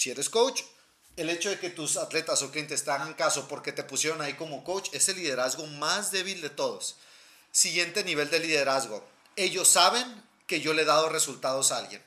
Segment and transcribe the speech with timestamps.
[0.00, 0.62] si eres coach,
[1.16, 4.32] el hecho de que tus atletas o clientes te hagan caso porque te pusieron ahí
[4.32, 6.96] como coach es el liderazgo más débil de todos.
[7.52, 9.06] Siguiente nivel de liderazgo.
[9.36, 12.02] Ellos saben que yo le he dado resultados a alguien.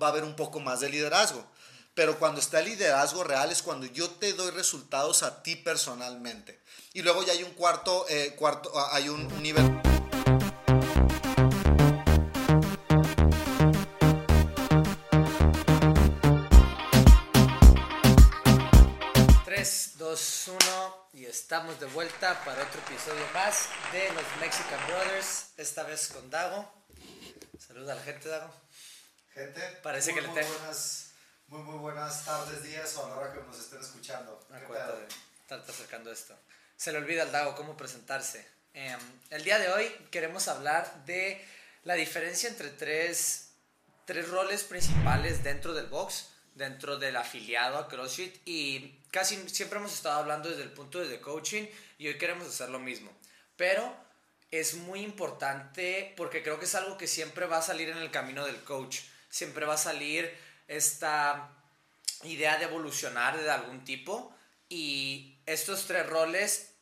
[0.00, 1.46] Va a haber un poco más de liderazgo.
[1.94, 6.58] Pero cuando está el liderazgo real es cuando yo te doy resultados a ti personalmente.
[6.94, 9.93] Y luego ya hay un cuarto, eh, cuarto ah, hay un, un nivel.
[20.14, 25.82] 2, 1 y estamos de vuelta para otro episodio más de los Mexican Brothers, esta
[25.82, 26.72] vez con Dago.
[27.58, 28.54] Saluda a la gente, Dago.
[29.32, 31.06] Gente, Parece muy, que le tengo- buenas,
[31.48, 34.38] muy, muy buenas tardes, días o a la hora que nos estén escuchando.
[34.48, 35.08] ¿Qué Acuérdate de
[35.42, 36.38] estarte acercando esto.
[36.76, 38.46] Se le olvida al Dago cómo presentarse.
[38.72, 41.44] Em, el día de hoy queremos hablar de
[41.82, 43.48] la diferencia entre tres,
[44.04, 49.94] tres roles principales dentro del box, dentro del afiliado a CrossFit y casi siempre hemos
[49.94, 51.66] estado hablando desde el punto de coaching
[51.98, 53.12] y hoy queremos hacer lo mismo.
[53.54, 53.96] Pero
[54.50, 58.10] es muy importante porque creo que es algo que siempre va a salir en el
[58.10, 59.02] camino del coach.
[59.30, 61.48] Siempre va a salir esta
[62.24, 64.34] idea de evolucionar de algún tipo
[64.68, 66.73] y estos tres roles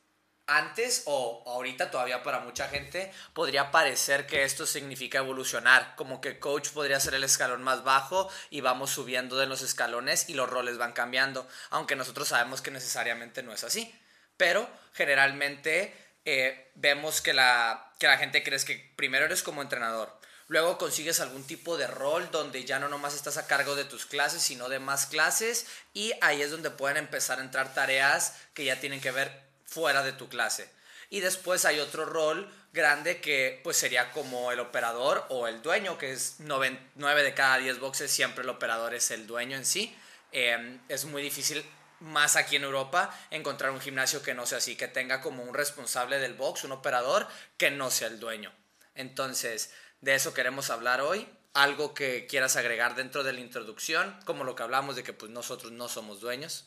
[0.57, 6.39] antes o ahorita todavía para mucha gente podría parecer que esto significa evolucionar, como que
[6.39, 10.49] coach podría ser el escalón más bajo y vamos subiendo de los escalones y los
[10.49, 13.95] roles van cambiando, aunque nosotros sabemos que necesariamente no es así,
[14.37, 20.21] pero generalmente eh, vemos que la, que la gente cree que primero eres como entrenador,
[20.53, 24.05] Luego consigues algún tipo de rol donde ya no nomás estás a cargo de tus
[24.05, 25.65] clases, sino de más clases
[25.95, 30.03] y ahí es donde pueden empezar a entrar tareas que ya tienen que ver fuera
[30.03, 30.71] de tu clase.
[31.11, 35.99] Y después hay otro rol grande que pues sería como el operador o el dueño,
[35.99, 39.95] que es 9 de cada 10 boxes, siempre el operador es el dueño en sí.
[40.33, 41.65] Eh, es muy difícil
[42.01, 45.55] más aquí en Europa encontrar un gimnasio que no sea así, que tenga como un
[45.55, 48.53] responsable del box, un operador, que no sea el dueño.
[48.95, 51.29] Entonces, de eso queremos hablar hoy.
[51.55, 55.31] Algo que quieras agregar dentro de la introducción, como lo que hablamos de que pues
[55.31, 56.65] nosotros no somos dueños.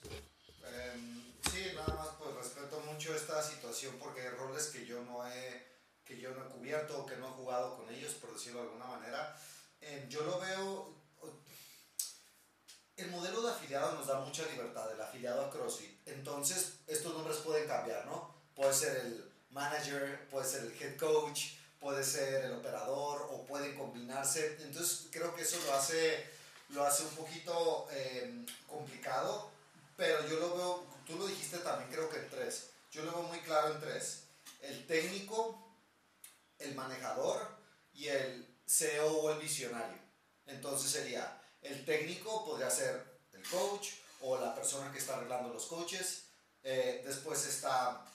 [0.63, 5.27] Em, sí, nada más pues respeto mucho esta situación porque hay roles que yo no
[5.27, 8.61] he que yo no he cubierto o que no he jugado con ellos, por decirlo
[8.61, 9.35] de alguna manera.
[9.81, 10.93] Em, yo lo veo
[12.95, 16.07] el modelo de afiliado nos da mucha libertad, el afiliado a CrossFit.
[16.07, 18.35] Entonces, estos nombres pueden cambiar, ¿no?
[18.55, 23.75] Puede ser el manager, puede ser el head coach, puede ser el operador o pueden
[23.75, 24.57] combinarse.
[24.61, 26.23] Entonces, creo que eso lo hace,
[26.69, 29.49] lo hace un poquito eh, complicado,
[29.97, 32.74] pero yo lo veo, tú lo dijiste también, creo que en tres.
[32.95, 34.23] Yo lo veo muy claro en tres.
[34.61, 35.75] El técnico,
[36.59, 37.45] el manejador
[37.93, 39.99] y el CEO o el visionario.
[40.45, 43.89] Entonces sería, el técnico podría ser el coach
[44.21, 46.27] o la persona que está arreglando los coaches.
[46.63, 48.05] Eh, después está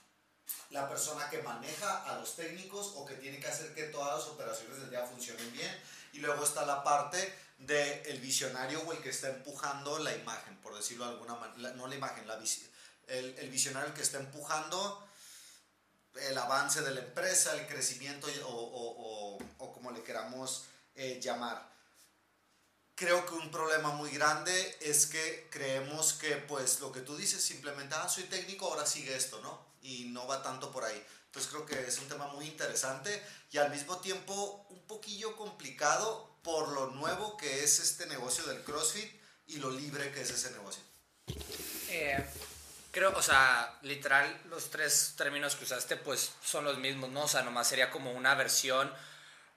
[0.70, 4.28] la persona que maneja a los técnicos o que tiene que hacer que todas las
[4.28, 5.70] operaciones del día funcionen bien.
[6.14, 7.18] Y luego está la parte
[7.58, 11.74] del el visionario o el que está empujando la imagen, por decirlo de alguna manera,
[11.74, 12.69] no la imagen, la vis-
[13.10, 15.06] el, visionario que está empujando
[16.14, 20.64] el avance de la empresa, el crecimiento o- o- o como le queramos
[20.96, 21.70] eh, llamar.
[22.94, 27.42] Creo que un problema muy grande es que creemos que pues lo que tú dices
[27.42, 29.64] simplemente, ah, soy técnico, ahora sigue esto, ¿no?
[29.82, 31.02] Y no va tanto por ahí.
[31.26, 33.22] Entonces creo que es un tema muy interesante
[33.52, 38.62] y al mismo tiempo un poquillo complicado por lo nuevo que es este negocio del
[38.64, 39.10] CrossFit
[39.46, 40.82] y lo libre que es ese negocio.
[41.88, 42.22] Eh,
[42.90, 47.24] creo, o sea, literal, los tres términos que usaste, pues son los mismos, ¿no?
[47.24, 48.92] O sea, nomás sería como una versión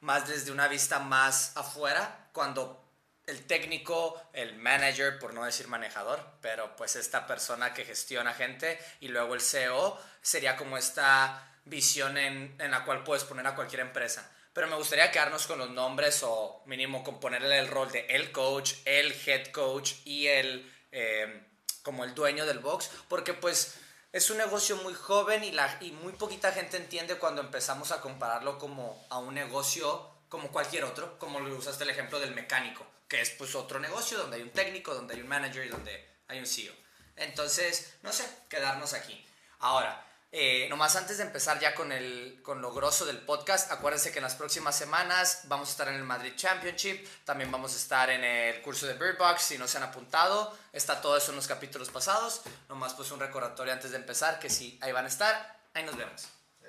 [0.02, 2.84] más desde una vista más afuera, cuando
[3.26, 8.78] el técnico, el manager, por no decir manejador, pero pues esta persona que gestiona gente,
[9.00, 13.56] y luego el CEO, sería como esta visión en, en la cual puedes poner a
[13.56, 14.30] cualquier empresa.
[14.54, 18.32] Pero me gustaría quedarnos con los nombres o mínimo con ponerle el rol de el
[18.32, 21.48] coach, el head coach y el eh,
[21.84, 23.76] como el dueño del box, porque pues
[24.12, 28.02] es un negocio muy joven y, la, y muy poquita gente entiende cuando empezamos a
[28.02, 32.86] compararlo como a un negocio como cualquier otro, como lo usaste el ejemplo del mecánico,
[33.08, 36.10] que es pues otro negocio donde hay un técnico, donde hay un manager y donde
[36.28, 36.74] hay un CEO.
[37.16, 39.24] Entonces, no sé, quedarnos aquí.
[39.60, 40.04] Ahora,
[40.36, 44.18] eh, nomás antes de empezar ya con, el, con lo grosso del podcast, acuérdense que
[44.18, 48.10] en las próximas semanas vamos a estar en el Madrid Championship, también vamos a estar
[48.10, 51.36] en el curso de Bird Box, si no se han apuntado, está todo eso en
[51.36, 55.10] los capítulos pasados, nomás pues un recordatorio antes de empezar, que si ahí van a
[55.10, 56.26] estar, ahí nos vemos.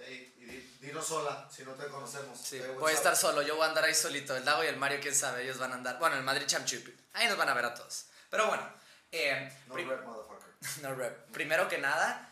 [0.07, 2.39] Ey, y di- dinos sola, si no te conocemos.
[2.39, 4.77] Sí, voy a estar solo, yo voy a andar ahí solito, el Dago y el
[4.77, 7.55] Mario, quién sabe, ellos van a andar, bueno, el Madrid Championship, ahí nos van a
[7.55, 8.05] ver a todos.
[8.29, 8.69] Pero bueno,
[9.11, 10.49] Eh, no rep, motherfucker.
[10.83, 11.31] no rep.
[11.33, 12.29] Primero que nada,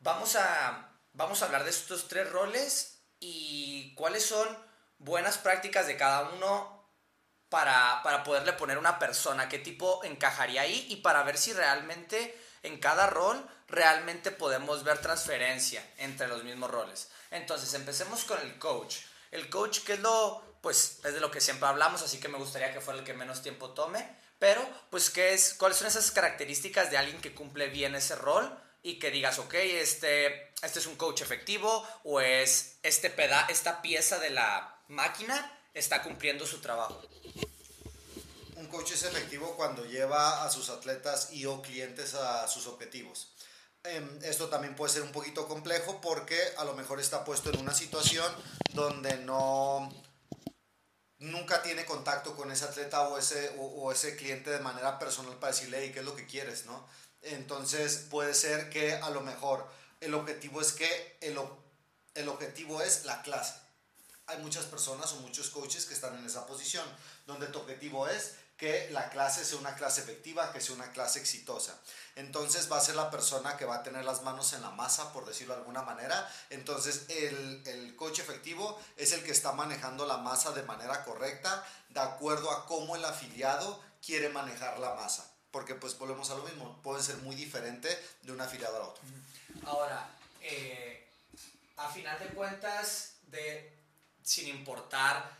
[0.00, 4.46] vamos a, vamos a hablar de estos tres roles y cuáles son
[4.98, 6.78] buenas prácticas de cada uno
[7.48, 12.38] para, para poderle poner una persona, qué tipo encajaría ahí y para ver si realmente
[12.62, 17.08] en cada rol realmente podemos ver transferencia entre los mismos roles.
[17.30, 18.96] Entonces, empecemos con el coach.
[19.30, 22.38] El coach, que es lo, pues, es de lo que siempre hablamos, así que me
[22.38, 24.08] gustaría que fuera el que menos tiempo tome.
[24.38, 28.58] Pero, pues, ¿qué es, ¿cuáles son esas características de alguien que cumple bien ese rol?
[28.82, 33.82] Y que digas, ok, este, este es un coach efectivo o es este peda esta
[33.82, 37.00] pieza de la máquina está cumpliendo su trabajo.
[38.56, 43.32] Un coach es efectivo cuando lleva a sus atletas y o clientes a sus objetivos.
[43.84, 47.60] Em, esto también puede ser un poquito complejo porque a lo mejor está puesto en
[47.60, 48.30] una situación
[48.74, 49.88] donde no
[51.20, 55.52] nunca tiene contacto con ese atleta o ese, o, ese cliente de manera personal para
[55.52, 56.66] decirle, hey, ¿qué es lo que quieres?
[56.66, 56.86] ¿no?
[57.22, 59.68] Entonces puede ser que a lo mejor
[60.00, 61.38] el objetivo es que el,
[62.14, 63.54] el objetivo es la clase.
[64.26, 66.84] Hay muchas personas o muchos coaches que están en esa posición,
[67.26, 71.20] donde tu objetivo es que la clase sea una clase efectiva, que sea una clase
[71.20, 71.78] exitosa.
[72.16, 75.12] Entonces va a ser la persona que va a tener las manos en la masa,
[75.12, 76.28] por decirlo de alguna manera.
[76.50, 81.64] Entonces el, el coach efectivo es el que está manejando la masa de manera correcta,
[81.90, 85.27] de acuerdo a cómo el afiliado quiere manejar la masa.
[85.50, 87.88] Porque pues volvemos a lo mismo, puede ser muy diferente
[88.22, 89.02] de un afiliado a otro.
[89.64, 90.10] Ahora,
[90.42, 91.08] eh,
[91.76, 93.72] a final de cuentas, de,
[94.22, 95.38] sin importar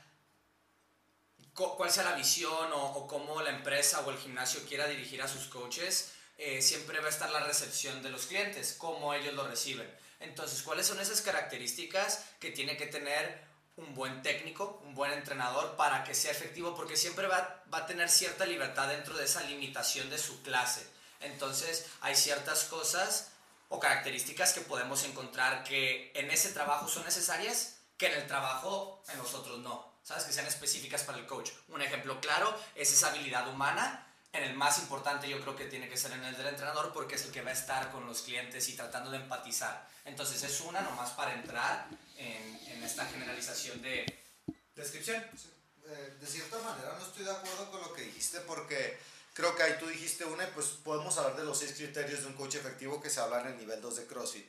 [1.53, 5.47] cuál sea la visión o, cómo la empresa o el gimnasio quiera dirigir a sus
[5.49, 9.93] coaches, eh, siempre va a estar la recepción de los clientes, cómo ellos lo reciben.
[10.21, 13.48] Entonces, ¿cuáles son esas características que tiene que tener
[13.79, 16.75] un buen técnico, un buen entrenador para que sea efectivo?
[16.75, 20.87] Porque siempre va, va a tener cierta libertad dentro de esa limitación de su clase.
[21.21, 23.31] Entonces, hay ciertas cosas
[23.69, 29.03] o características que podemos encontrar que en ese trabajo son necesarias que en el trabajo
[29.13, 29.89] en los otros no.
[30.03, 30.25] ¿Sabes?
[30.25, 31.51] Que sean específicas para el coach.
[31.69, 34.07] Un ejemplo claro es esa habilidad humana.
[34.33, 37.15] En el más importante yo creo que tiene que ser en el del entrenador porque
[37.15, 39.89] es el que va a estar con los clientes y tratando de empatizar.
[40.05, 44.05] Entonces es una nomás para entrar en, en esta generalización de
[44.75, 45.25] descripción.
[45.87, 48.99] Eh, de cierta manera no estoy de acuerdo con lo que dijiste porque
[49.33, 52.27] creo que ahí tú dijiste una y pues podemos hablar de los seis criterios de
[52.27, 54.47] un coach efectivo que se hablan en el nivel 2 de CrossFit.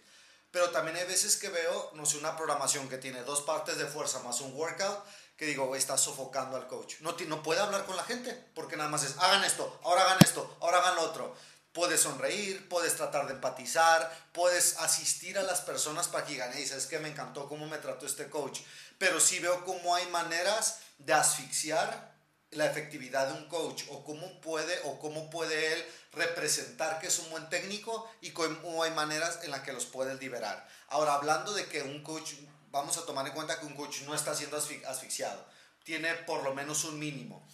[0.51, 3.85] Pero también hay veces que veo, no sé, una programación que tiene dos partes de
[3.85, 5.05] fuerza más un workout
[5.39, 6.95] que digo, está sofocando al coach.
[6.99, 10.17] No, no puede hablar con la gente, porque nada más es, hagan esto, ahora hagan
[10.21, 11.33] esto, ahora hagan otro.
[11.71, 16.67] Puedes sonreír, puedes tratar de empatizar, puedes asistir a las personas para que digan, hey,
[16.67, 16.99] ¿sabes qué?
[16.99, 18.59] Me encantó cómo me trató este coach.
[18.97, 22.11] Pero sí veo cómo hay maneras de asfixiar
[22.51, 27.17] la efectividad de un coach o cómo puede o cómo puede él representar que es
[27.19, 30.67] un buen técnico y cómo hay maneras en las que los puede liberar.
[30.89, 32.33] Ahora, hablando de que un coach
[32.71, 35.45] vamos a tomar en cuenta que un coach no está siendo asfixiado,
[35.83, 37.45] tiene por lo menos un mínimo.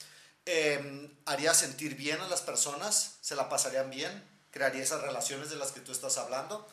[0.46, 5.56] Em, haría sentir bien a las personas, se la pasarían bien, crearía esas relaciones de
[5.56, 6.68] las que tú estás hablando.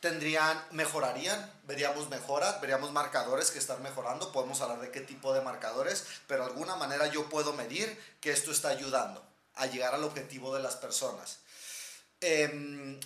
[0.00, 5.42] Tendrían, mejorarían, veríamos mejoras, veríamos marcadores que están mejorando, podemos hablar de qué tipo de
[5.42, 9.22] marcadores, pero de alguna manera yo puedo medir que esto está ayudando
[9.54, 11.38] a llegar al objetivo de las personas.
[12.20, 12.98] Eh,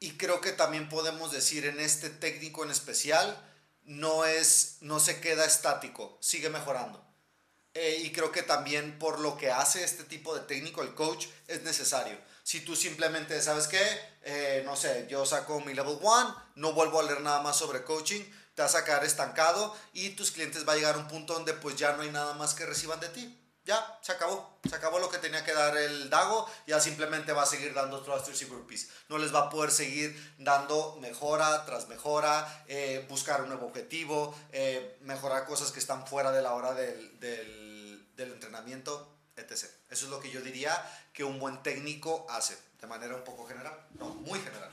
[0.00, 3.36] y creo que también podemos decir en este técnico en especial,
[3.84, 7.02] no, es, no se queda estático, sigue mejorando.
[7.74, 11.26] Eh, y creo que también por lo que hace este tipo de técnico, el coach,
[11.46, 12.16] es necesario.
[12.42, 13.84] Si tú simplemente, ¿sabes qué?
[14.22, 17.84] Eh, no sé, yo saco mi level 1, no vuelvo a leer nada más sobre
[17.84, 18.22] coaching,
[18.54, 21.52] te vas a quedar estancado y tus clientes va a llegar a un punto donde
[21.52, 24.58] pues ya no hay nada más que reciban de ti ya, se acabó.
[24.68, 28.00] Se acabó lo que tenía que dar el Dago, ya simplemente va a seguir dando
[28.02, 28.88] thrusters y burpees.
[29.08, 34.34] No les va a poder seguir dando mejora tras mejora, eh, buscar un nuevo objetivo,
[34.52, 39.52] eh, mejorar cosas que están fuera de la hora del, del, del entrenamiento, etc.
[39.90, 40.72] Eso es lo que yo diría
[41.12, 44.70] que un buen técnico hace, de manera un poco general, no, muy general.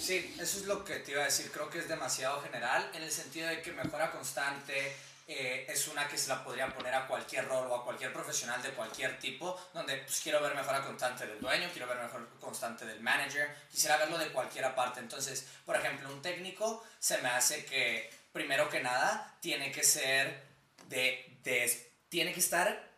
[0.00, 3.02] Sí, eso es lo que te iba a decir, creo que es demasiado general en
[3.02, 4.96] el sentido de que mejora constante,
[5.32, 8.60] eh, es una que se la podría poner a cualquier rol o a cualquier profesional
[8.62, 12.84] de cualquier tipo, donde pues, quiero ver mejora constante del dueño, quiero ver mejor constante
[12.84, 14.98] del manager, quisiera verlo de cualquier parte.
[14.98, 20.42] Entonces, por ejemplo, un técnico se me hace que, primero que nada, tiene que ser
[20.88, 22.90] de, de tiene que estar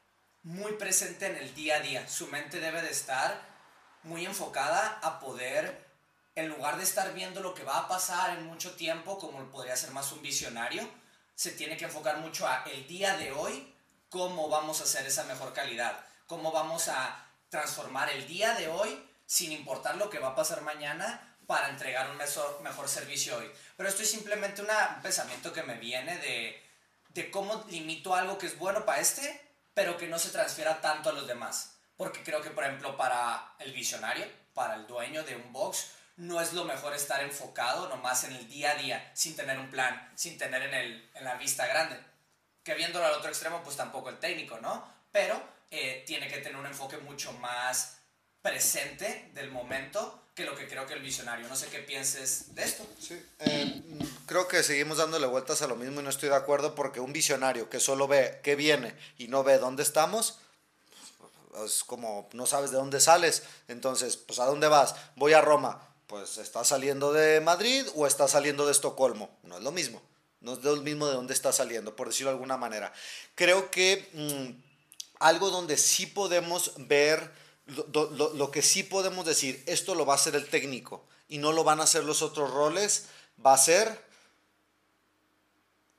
[0.43, 2.09] muy presente en el día a día.
[2.09, 3.39] Su mente debe de estar
[4.05, 5.87] muy enfocada a poder,
[6.35, 9.77] en lugar de estar viendo lo que va a pasar en mucho tiempo, como podría
[9.77, 10.89] ser más un visionario,
[11.43, 13.75] se tiene que enfocar mucho a el día de hoy,
[14.09, 15.99] cómo vamos a hacer esa mejor calidad.
[16.29, 18.91] cómo vamos a transformar el día de hoy
[19.27, 23.51] sin importar lo que va a pasar mañana para entregar un mejor, mejor servicio hoy.
[23.77, 24.69] Pero esto es simplemente un
[25.03, 26.63] pensamiento que me viene de,
[27.09, 29.27] de cómo limito algo que es bueno para este,
[29.75, 31.77] pero que no se transfiera tanto a los demás.
[31.97, 36.41] Porque creo que, por ejemplo, para el visionario, para el dueño de un box, no
[36.41, 40.11] es lo mejor estar enfocado nomás en el día a día, sin tener un plan,
[40.15, 41.99] sin tener en, el, en la vista grande.
[42.63, 44.87] Que viéndolo al otro extremo, pues tampoco el técnico, ¿no?
[45.11, 45.41] Pero
[45.71, 47.97] eh, tiene que tener un enfoque mucho más
[48.41, 51.49] presente del momento que lo que creo que el visionario.
[51.49, 52.87] No sé qué pienses de esto.
[52.99, 53.83] Sí, eh,
[54.27, 57.13] creo que seguimos dándole vueltas a lo mismo y no estoy de acuerdo porque un
[57.13, 60.39] visionario que solo ve qué viene y no ve dónde estamos,
[61.65, 63.43] es como no sabes de dónde sales.
[63.69, 64.95] Entonces, pues ¿a dónde vas?
[65.17, 65.92] Voy a Roma.
[66.13, 69.31] Pues ¿estás saliendo de Madrid o estás saliendo de Estocolmo?
[69.45, 70.03] No es lo mismo.
[70.43, 72.93] No es lo mismo de dónde está saliendo, por decirlo de alguna manera.
[73.35, 74.63] Creo que mm,
[75.21, 77.33] algo donde sí podemos ver
[77.65, 81.65] lo, que sí podemos decir, esto lo va a hacer el técnico y no lo
[81.65, 83.07] van a hacer los otros roles,
[83.45, 83.99] va a ser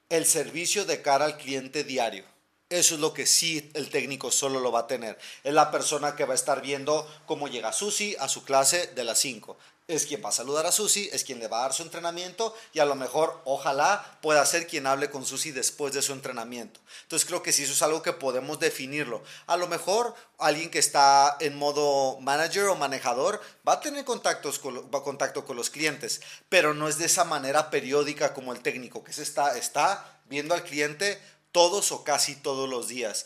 [0.10, 2.26] el servicio de cara al cliente diario.
[2.70, 5.18] Eso es lo que sí el técnico solo lo va a tener.
[5.44, 9.04] Es la persona que va a estar viendo cómo llega Susi a su clase de
[9.04, 11.74] las 5 es quien va a saludar a Susi, es quien le va a dar
[11.74, 16.02] su entrenamiento y a lo mejor, ojalá, pueda ser quien hable con Susi después de
[16.02, 16.80] su entrenamiento.
[17.04, 19.22] Entonces creo que sí, eso es algo que podemos definirlo.
[19.46, 24.58] A lo mejor alguien que está en modo manager o manejador va a tener contactos
[24.60, 29.04] con, contacto con los clientes, pero no es de esa manera periódica como el técnico,
[29.04, 31.22] que se está, está viendo al cliente
[31.52, 33.26] todos o casi todos los días.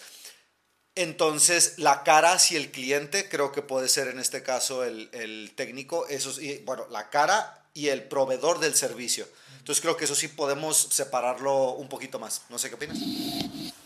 [0.98, 6.08] Entonces, la cara hacia el cliente creo que puede ser en este caso el, técnico,
[6.08, 9.27] eso sí, bueno, la cara y el proveedor del servicio.
[9.60, 12.42] Entonces, creo que eso sí podemos separarlo un poquito más.
[12.50, 12.98] No sé qué opinas.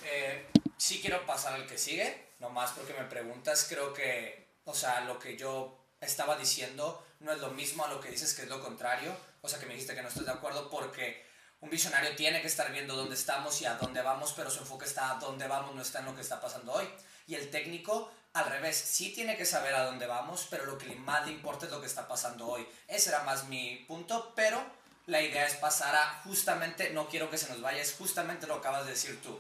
[0.06, 0.46] Eh,
[0.78, 5.20] sí quiero pasar al que sigue, nomás porque me preguntas, creo que, o sea, lo
[5.20, 8.64] que yo estaba diciendo no es lo mismo a lo que dices que es lo
[8.64, 9.14] contrario.
[9.42, 11.26] O sea, que me dijiste que no estoy de acuerdo porque
[11.62, 14.86] un visionario tiene que estar viendo dónde estamos y a dónde vamos, pero su enfoque
[14.86, 16.90] está a dónde vamos, no está en lo que está pasando hoy.
[17.28, 20.96] Y el técnico, al revés, sí tiene que saber a dónde vamos, pero lo que
[20.96, 22.68] más le importa es lo que está pasando hoy.
[22.88, 24.60] Ese era más mi punto, pero
[25.06, 28.56] la idea es pasar a justamente, no quiero que se nos vaya, es justamente lo
[28.56, 29.40] que acabas de decir tú.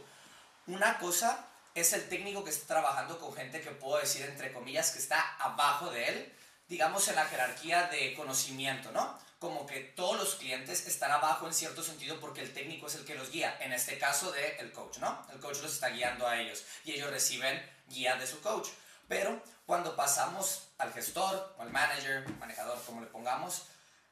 [0.67, 4.91] Una cosa es el técnico que está trabajando con gente que puedo decir, entre comillas,
[4.91, 6.33] que está abajo de él,
[6.67, 9.17] digamos en la jerarquía de conocimiento, ¿no?
[9.41, 13.05] Como que todos los clientes están abajo en cierto sentido porque el técnico es el
[13.05, 15.25] que los guía, en este caso de el coach, ¿no?
[15.33, 18.67] El coach los está guiando a ellos y ellos reciben guía de su coach.
[19.07, 23.63] Pero cuando pasamos al gestor o al manager, manejador, como le pongamos,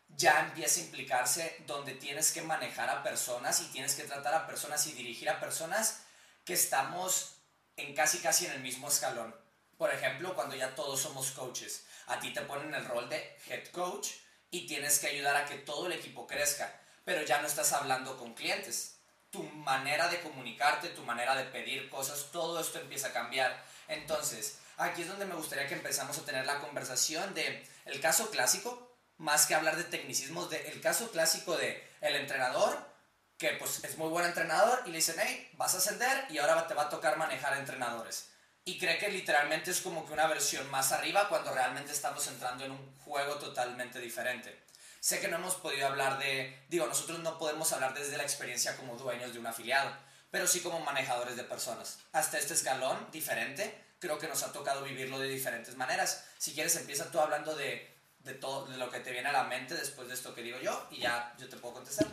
[0.08, 4.48] ya empieza a implicarse donde tienes que manejar a personas y tienes que tratar a
[4.48, 6.02] personas y dirigir a personas
[6.44, 7.36] que estamos
[7.76, 9.36] en casi casi en el mismo escalón.
[9.78, 13.68] Por ejemplo, cuando ya todos somos coaches, a ti te ponen el rol de head
[13.68, 14.08] coach
[14.52, 16.74] y tienes que ayudar a que todo el equipo crezca,
[17.06, 18.96] pero ya no estás hablando con clientes.
[19.30, 23.64] Tu manera de comunicarte, tu manera de pedir cosas, todo esto empieza a cambiar.
[23.88, 28.32] Entonces, aquí es donde me gustaría que empezamos a tener la conversación de el caso
[28.32, 32.90] clásico, más que hablar de tecnicismos, de el caso clásico de el entrenador,
[33.38, 36.68] que pues es muy buen entrenador y le dicen, hey, vas a ascender y ahora
[36.68, 38.29] te va a tocar manejar entrenadores
[38.70, 42.64] y cree que literalmente es como que una versión más arriba cuando realmente estamos entrando
[42.66, 44.60] en un juego totalmente diferente.
[45.00, 48.78] Sé que no hemos podido hablar de, digo, nosotros no podemos hablar desde la experiencia
[48.78, 49.92] como dueños de un afiliado,
[50.30, 51.98] pero sí como manejadores de personas.
[52.12, 56.26] Hasta este escalón diferente, creo que nos ha tocado vivirlo de diferentes maneras.
[56.38, 59.46] Si quieres, empieza tú hablando de, de todo de lo que te viene a la
[59.46, 62.06] mente después de esto que digo yo y ya yo te puedo contestar.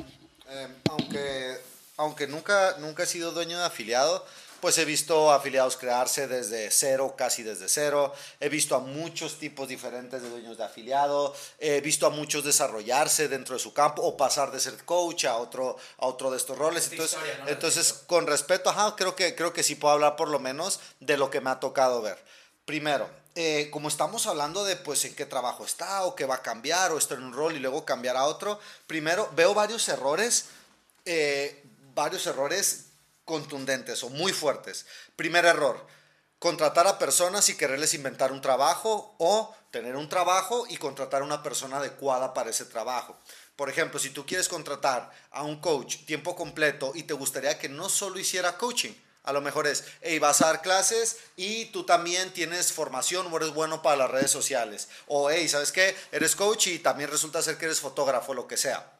[0.48, 1.60] Eh, aunque,
[1.98, 4.26] aunque nunca, nunca he sido dueño de afiliado,
[4.60, 8.12] pues he visto afiliados crearse desde cero, casi desde cero.
[8.40, 11.34] He visto a muchos tipos diferentes de dueños de afiliado.
[11.58, 15.36] He visto a muchos desarrollarse dentro de su campo o pasar de ser coach a
[15.36, 16.90] otro, a otro de estos roles.
[16.90, 20.80] Entonces, entonces con respeto, ajá, creo que, creo que sí puedo hablar por lo menos
[21.00, 22.18] de lo que me ha tocado ver.
[22.64, 26.42] Primero, eh, como estamos hablando de pues en qué trabajo está o qué va a
[26.42, 30.46] cambiar o está en un rol y luego cambiar a otro, primero veo varios errores,
[31.04, 31.62] eh,
[31.94, 32.85] varios errores
[33.26, 34.86] contundentes o muy fuertes.
[35.16, 35.86] Primer error,
[36.38, 41.26] contratar a personas y quererles inventar un trabajo o tener un trabajo y contratar a
[41.26, 43.18] una persona adecuada para ese trabajo.
[43.56, 47.68] Por ejemplo, si tú quieres contratar a un coach tiempo completo y te gustaría que
[47.68, 51.84] no solo hiciera coaching, a lo mejor es, hey, vas a dar clases y tú
[51.84, 54.88] también tienes formación o eres bueno para las redes sociales.
[55.08, 55.96] O, hey, ¿sabes qué?
[56.12, 58.95] Eres coach y también resulta ser que eres fotógrafo, lo que sea.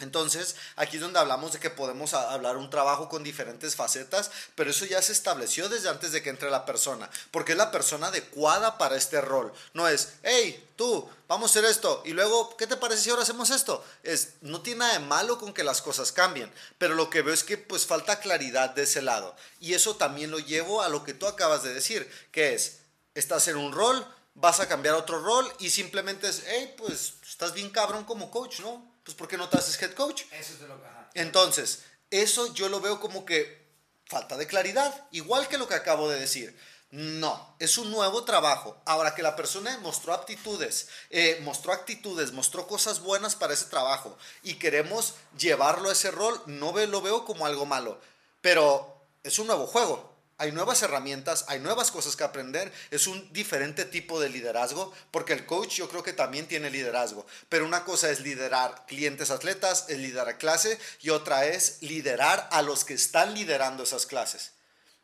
[0.00, 4.70] Entonces, aquí es donde hablamos de que podemos hablar un trabajo con diferentes facetas, pero
[4.70, 8.08] eso ya se estableció desde antes de que entre la persona, porque es la persona
[8.08, 9.52] adecuada para este rol.
[9.72, 13.22] No es, hey, tú, vamos a hacer esto, y luego, ¿qué te parece si ahora
[13.22, 13.84] hacemos esto?
[14.02, 17.32] Es, no tiene nada de malo con que las cosas cambien, pero lo que veo
[17.32, 19.36] es que pues falta claridad de ese lado.
[19.60, 22.80] Y eso también lo llevo a lo que tú acabas de decir, que es,
[23.14, 27.54] estás en un rol, vas a cambiar otro rol y simplemente es, hey, pues estás
[27.54, 28.93] bien cabrón como coach, ¿no?
[29.04, 30.22] Pues ¿por qué no te haces head coach?
[30.32, 30.88] Eso es de lo que...
[31.14, 33.64] Entonces, eso yo lo veo como que
[34.06, 36.58] falta de claridad, igual que lo que acabo de decir.
[36.90, 38.80] No, es un nuevo trabajo.
[38.86, 44.16] Ahora que la persona mostró aptitudes, eh, mostró actitudes, mostró cosas buenas para ese trabajo
[44.42, 48.00] y queremos llevarlo a ese rol, no lo veo como algo malo,
[48.40, 53.32] pero es un nuevo juego hay nuevas herramientas, hay nuevas cosas que aprender, es un
[53.32, 57.84] diferente tipo de liderazgo, porque el coach yo creo que también tiene liderazgo, pero una
[57.84, 62.94] cosa es liderar clientes atletas, es liderar clase, y otra es liderar a los que
[62.94, 64.52] están liderando esas clases.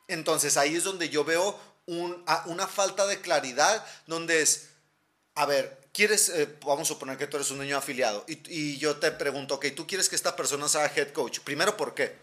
[0.09, 4.69] Entonces ahí es donde yo veo una falta de claridad, donde es,
[5.37, 8.79] a ver, quieres, eh, vamos a suponer que tú eres un niño afiliado, y, y
[8.79, 12.17] yo te pregunto, ok, tú quieres que esta persona sea head coach, primero, ¿por qué?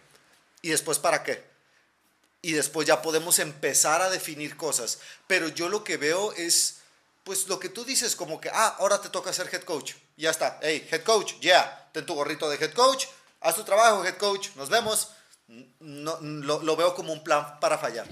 [0.62, 1.57] Y después, ¿para qué?
[2.48, 5.00] Y después ya podemos empezar a definir cosas.
[5.28, 6.78] Pero yo lo que veo es,
[7.26, 9.96] pues lo que tú dices, como que, ah, ahora te toca ser head coach.
[10.16, 11.90] Ya está, hey, head coach, ya, yeah.
[11.92, 13.08] ten tu gorrito de head coach,
[13.42, 15.10] haz tu trabajo, head coach, nos vemos.
[15.82, 18.08] No, lo, veo como un plan para fallar.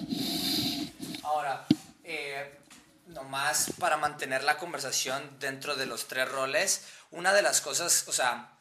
[1.23, 1.65] Ahora,
[2.03, 2.59] eh,
[3.07, 8.11] nomás para mantener la conversación dentro de los tres roles, una de las cosas, o
[8.11, 8.54] sea,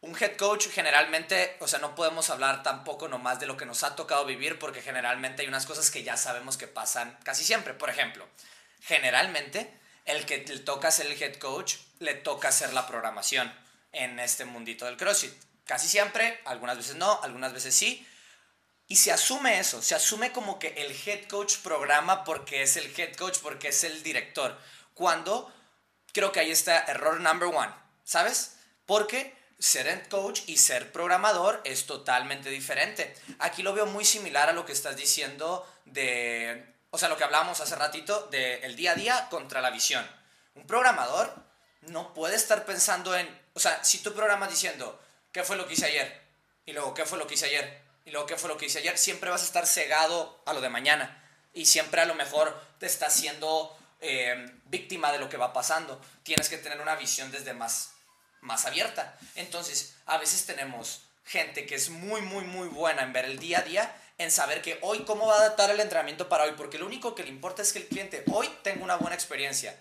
[0.00, 3.82] un head coach generalmente, o sea, no podemos hablar tampoco nomás de lo que nos
[3.82, 7.74] ha tocado vivir porque generalmente hay unas cosas que ya sabemos que pasan casi siempre.
[7.74, 8.26] Por ejemplo,
[8.82, 9.72] generalmente
[10.04, 13.52] el que le toca ser el head coach le toca hacer la programación
[13.92, 15.34] en este mundito del CrossFit.
[15.64, 18.06] Casi siempre, algunas veces no, algunas veces sí.
[18.86, 22.90] Y se asume eso, se asume como que el head coach programa porque es el
[22.98, 24.58] head coach, porque es el director.
[24.94, 25.52] Cuando
[26.12, 27.72] creo que ahí está error number one,
[28.04, 28.56] ¿sabes?
[28.86, 33.14] Porque ser head coach y ser programador es totalmente diferente.
[33.40, 37.24] Aquí lo veo muy similar a lo que estás diciendo de, o sea, lo que
[37.24, 40.08] hablábamos hace ratito de el día a día contra la visión.
[40.54, 41.34] Un programador
[41.82, 45.00] no puede estar pensando en, o sea, si tú programas diciendo,
[45.32, 46.22] ¿qué fue lo que hice ayer?
[46.66, 47.82] Y luego, ¿qué fue lo que hice ayer?
[48.04, 48.96] Y luego, ¿qué fue lo que hice ayer?
[48.96, 51.24] Siempre vas a estar cegado a lo de mañana.
[51.52, 56.00] Y siempre a lo mejor te estás siendo eh, víctima de lo que va pasando.
[56.22, 57.92] Tienes que tener una visión desde más
[58.40, 59.18] más abierta.
[59.34, 63.58] Entonces, a veces tenemos gente que es muy, muy, muy buena en ver el día
[63.58, 66.78] a día, en saber que hoy cómo va a adaptar el entrenamiento para hoy, porque
[66.78, 69.78] lo único que le importa es que el cliente hoy tenga una buena experiencia.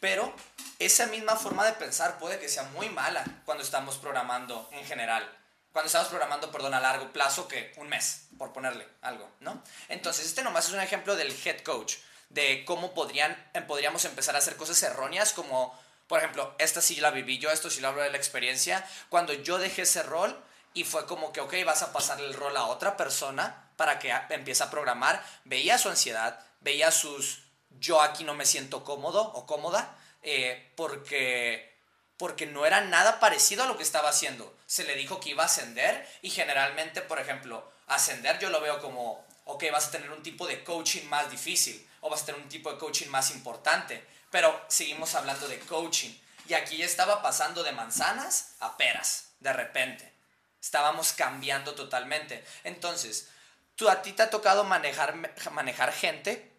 [0.00, 0.34] Pero
[0.78, 5.28] esa misma forma de pensar puede que sea muy mala cuando estamos programando en general.
[5.72, 9.62] Cuando estamos programando, perdón, a largo plazo que un mes, por ponerle algo, ¿no?
[9.88, 11.94] Entonces, este nomás es un ejemplo del head coach,
[12.28, 13.36] de cómo podrían,
[13.66, 15.78] podríamos empezar a hacer cosas erróneas como
[16.12, 18.86] por ejemplo, esta sí la viví yo, esto sí lo hablo de la experiencia.
[19.08, 20.38] Cuando yo dejé ese rol
[20.74, 24.12] y fue como que, ok, vas a pasarle el rol a otra persona para que
[24.28, 27.44] empiece a programar, veía su ansiedad, veía sus,
[27.80, 31.78] yo aquí no me siento cómodo o cómoda, eh, porque,
[32.18, 34.54] porque no era nada parecido a lo que estaba haciendo.
[34.66, 38.82] Se le dijo que iba a ascender y generalmente, por ejemplo, ascender yo lo veo
[38.82, 42.42] como, ok, vas a tener un tipo de coaching más difícil o vas a tener
[42.42, 46.10] un tipo de coaching más importante pero seguimos hablando de coaching.
[46.48, 50.12] Y aquí ya estaba pasando de manzanas a peras, de repente.
[50.60, 52.44] Estábamos cambiando totalmente.
[52.64, 53.28] Entonces,
[53.76, 55.14] tú a ti te ha tocado manejar,
[55.52, 56.50] manejar gente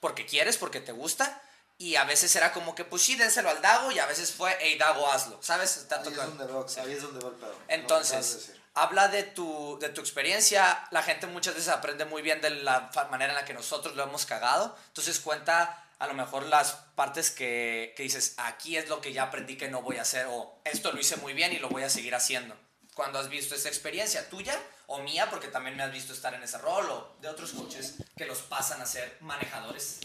[0.00, 1.40] porque quieres, porque te gusta.
[1.78, 3.92] Y a veces era como que, pues sí, dénselo al Dago.
[3.92, 5.40] Y a veces fue, hey, Dago, hazlo.
[5.40, 5.86] ¿Sabes?
[5.90, 7.54] ahí, es donde veo, ahí es donde veo el pedo.
[7.68, 10.88] Entonces, habla de tu, de tu experiencia.
[10.90, 14.02] La gente muchas veces aprende muy bien de la manera en la que nosotros lo
[14.02, 14.76] hemos cagado.
[14.88, 19.24] Entonces, cuenta a lo mejor las partes que, que, dices, aquí es lo que ya
[19.24, 21.82] aprendí que no voy a hacer, o esto lo hice muy bien y lo voy
[21.82, 22.56] a seguir haciendo.
[22.94, 26.42] Cuando has visto esa experiencia tuya o mía, porque también me has visto estar en
[26.42, 29.98] ese rol, o de otros coaches que los pasan a ser manejadores.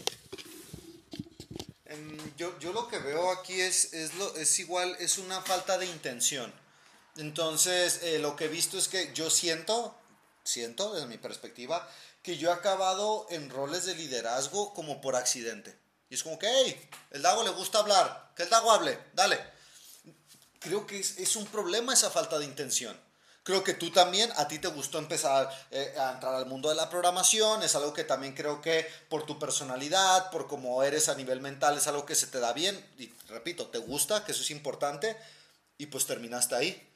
[1.86, 5.78] Em, yo, yo lo que veo aquí es, es, lo, es igual, es una falta
[5.78, 6.52] de intención.
[7.16, 9.96] Entonces, eh, lo que he visto es que yo siento,
[10.42, 11.88] siento desde mi perspectiva,
[12.22, 15.83] que yo he acabado en roles de liderazgo como por accidente.
[16.14, 19.36] Y es como que, hey, el Dago le gusta hablar, que el Dago hable, dale.
[20.60, 22.96] Creo que es, un problema esa falta de intención.
[23.42, 26.76] Creo que tú también, a ti te gustó empezar eh, a entrar al mundo de
[26.76, 31.16] la programación, es algo que también creo que por tu personalidad, por cómo eres a
[31.16, 32.76] nivel mental, es algo que se te da bien.
[32.96, 35.16] Y repito, te gusta, que eso es importante.
[35.78, 36.92] y pues terminaste ahí.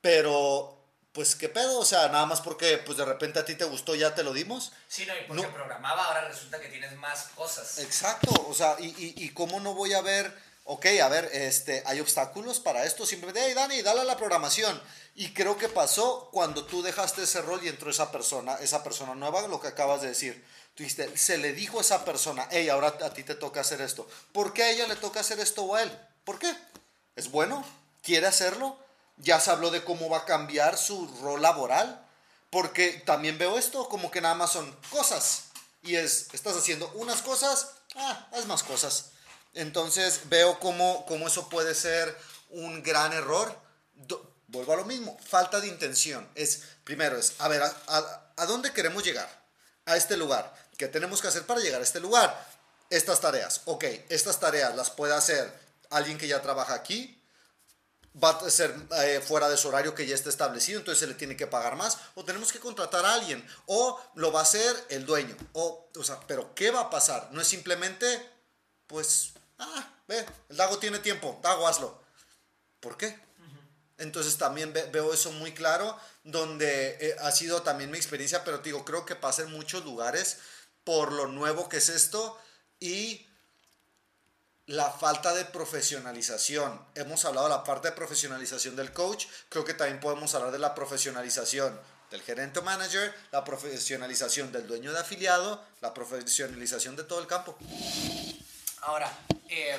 [0.00, 0.77] Pero
[1.12, 3.94] pues qué pedo, o sea, nada más porque pues de repente a ti te gustó,
[3.94, 4.72] ya te lo dimos.
[4.88, 7.78] Sí, no, y porque programaba, ahora resulta que tienes más cosas.
[7.78, 10.32] Exacto, o sea, y, y, y cómo no voy a ver,
[10.64, 14.80] ok, a ver, este, hay obstáculos para esto, simplemente, hey Dani, dale a la programación.
[15.14, 19.14] Y creo que pasó cuando tú dejaste ese rol y entró esa persona, esa persona
[19.14, 20.44] nueva, lo que acabas de decir.
[20.74, 23.80] Tú dijiste, se le dijo a esa persona, hey, ahora a ti te toca hacer
[23.80, 24.06] esto.
[24.30, 25.98] ¿Por qué a ella le toca hacer esto o a él?
[26.22, 26.54] ¿Por qué?
[27.16, 27.64] ¿Es bueno?
[28.02, 28.78] ¿Quiere hacerlo?
[29.18, 32.04] Ya se habló de cómo va a cambiar su rol laboral,
[32.50, 35.44] porque también veo esto como que nada más son cosas,
[35.82, 39.10] y es, estás haciendo unas cosas, ah, haz más cosas.
[39.54, 42.16] Entonces veo cómo, cómo eso puede ser
[42.50, 43.58] un gran error.
[44.46, 46.28] vuelvo a lo mismo, falta de intención.
[46.34, 49.28] Es, primero es, a ver, a, a dónde queremos llegar?
[49.86, 50.54] A este lugar.
[50.76, 52.46] ¿Qué tenemos que hacer para llegar a este lugar?
[52.90, 53.62] Estas tareas.
[53.64, 55.52] Ok, estas tareas las puede hacer
[55.90, 57.17] alguien que ya trabaja aquí,
[58.22, 61.14] va a ser eh, fuera de su horario que ya está establecido, entonces se le
[61.14, 64.74] tiene que pagar más, o tenemos que contratar a alguien, o lo va a hacer
[64.88, 67.28] el dueño, o, o sea, pero ¿qué va a pasar?
[67.32, 68.06] No es simplemente,
[68.86, 72.02] pues, ah, ve, el Dago tiene tiempo, Dago, hazlo.
[72.80, 73.18] ¿Por qué?
[73.98, 78.84] Entonces también veo eso muy claro, donde eh, ha sido también mi experiencia, pero digo,
[78.84, 80.38] creo que pasa en muchos lugares
[80.84, 82.38] por lo nuevo que es esto
[82.78, 83.27] y
[84.68, 86.78] la falta de profesionalización.
[86.94, 90.58] Hemos hablado de la parte de profesionalización del coach, creo que también podemos hablar de
[90.58, 91.78] la profesionalización
[92.10, 97.56] del gerente manager, la profesionalización del dueño de afiliado, la profesionalización de todo el campo.
[98.82, 99.10] Ahora,
[99.48, 99.78] eh,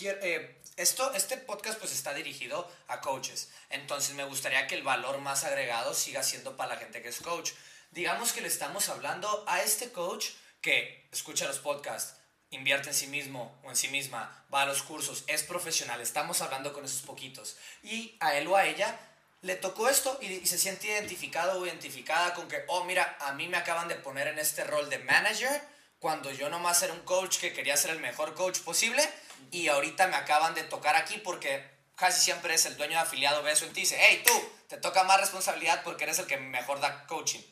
[0.00, 5.18] eh, esto, este podcast pues está dirigido a coaches, entonces me gustaría que el valor
[5.18, 7.52] más agregado siga siendo para la gente que es coach.
[7.90, 10.30] Digamos que le estamos hablando a este coach
[10.62, 12.14] que escucha los podcasts,
[12.50, 16.40] invierte en sí mismo o en sí misma, va a los cursos, es profesional, estamos
[16.40, 17.56] hablando con esos poquitos.
[17.82, 18.98] Y a él o a ella
[19.42, 23.48] le tocó esto y, se siente identificado o identificada con que, oh, mira, a mí
[23.48, 25.60] me acaban de poner en este rol de manager
[25.98, 29.08] cuando yo nomás era un coach que quería ser el mejor coach posible
[29.50, 31.64] y ahorita me acaban de tocar aquí porque
[31.96, 34.32] casi siempre es el dueño de afiliado, ve eso en ti y dice, hey, tú,
[34.68, 37.42] te toca más responsabilidad porque eres el que mejor da coaching.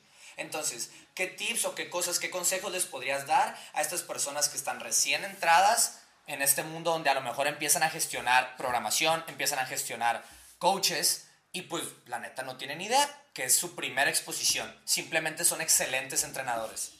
[0.41, 4.57] Entonces, ¿qué tips o qué cosas, qué consejos les podrías dar a estas personas que
[4.57, 9.59] están recién entradas en este mundo donde a lo mejor empiezan a gestionar programación, empiezan
[9.59, 10.25] a gestionar
[10.59, 14.75] coaches y pues la neta no tienen idea que es su primera exposición.
[14.87, 16.93] Simplemente son excelentes entrenadores.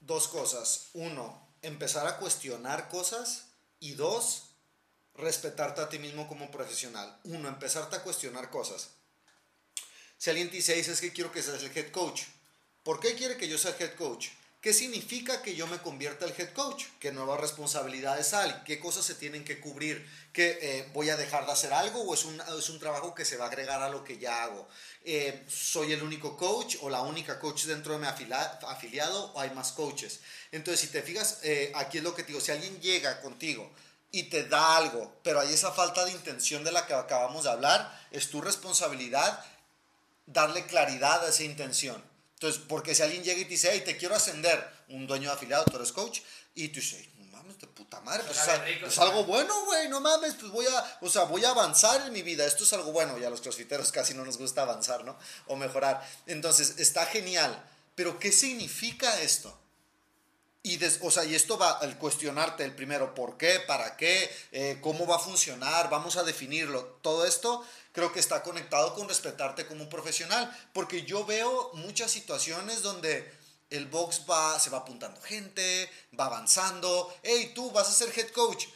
[0.00, 0.88] Dos cosas.
[0.94, 4.50] Uno, empezar a cuestionar cosas y dos,
[5.14, 7.20] respetarte a ti mismo como profesional.
[7.22, 8.97] Uno, empezarte a cuestionar cosas.
[10.18, 12.22] Si alguien te dice, es que quiero que seas el head coach.
[12.82, 14.28] ¿Por qué quiere que yo sea el head coach?
[14.60, 16.86] ¿Qué significa que yo me convierta el head coach?
[16.98, 18.52] ¿Qué nuevas responsabilidades hay?
[18.66, 20.04] ¿Qué cosas se tienen que cubrir?
[20.32, 23.24] ¿Que eh, voy a dejar de hacer algo o es un, es un trabajo que
[23.24, 24.68] se va a agregar a lo que ya hago?
[25.04, 29.50] Eh, ¿Soy el único coach o la única coach dentro de mi afiliado o hay
[29.50, 30.18] más coaches?
[30.50, 33.70] Entonces, si te fijas, eh, aquí es lo que te digo, si alguien llega contigo
[34.10, 37.50] y te da algo, pero hay esa falta de intención de la que acabamos de
[37.50, 39.44] hablar, es tu responsabilidad
[40.28, 42.02] darle claridad a esa intención.
[42.34, 45.34] Entonces, porque si alguien llega y te dice, hey, te quiero ascender, un dueño de
[45.34, 46.20] afiliado, tú eres coach,
[46.54, 48.38] y tú dices, no mames, de puta madre, pues,
[48.86, 52.12] es algo bueno, güey, no mames, pues voy a, o sea, voy a avanzar en
[52.12, 55.04] mi vida, esto es algo bueno, y a los crossfiteros casi no nos gusta avanzar,
[55.04, 55.18] ¿no?
[55.46, 56.06] O mejorar.
[56.26, 57.60] Entonces, está genial,
[57.94, 59.58] pero ¿qué significa esto?
[60.62, 63.60] Y, o sea, y esto va al cuestionarte el primero, ¿por qué?
[63.60, 64.30] ¿Para qué?
[64.52, 65.88] Eh, ¿Cómo va a funcionar?
[65.88, 66.98] Vamos a definirlo.
[67.00, 67.64] Todo esto
[67.98, 73.28] creo que está conectado con respetarte como un profesional, porque yo veo muchas situaciones donde
[73.70, 78.28] el box va, se va apuntando gente, va avanzando, hey, tú vas a ser head
[78.28, 78.66] coach,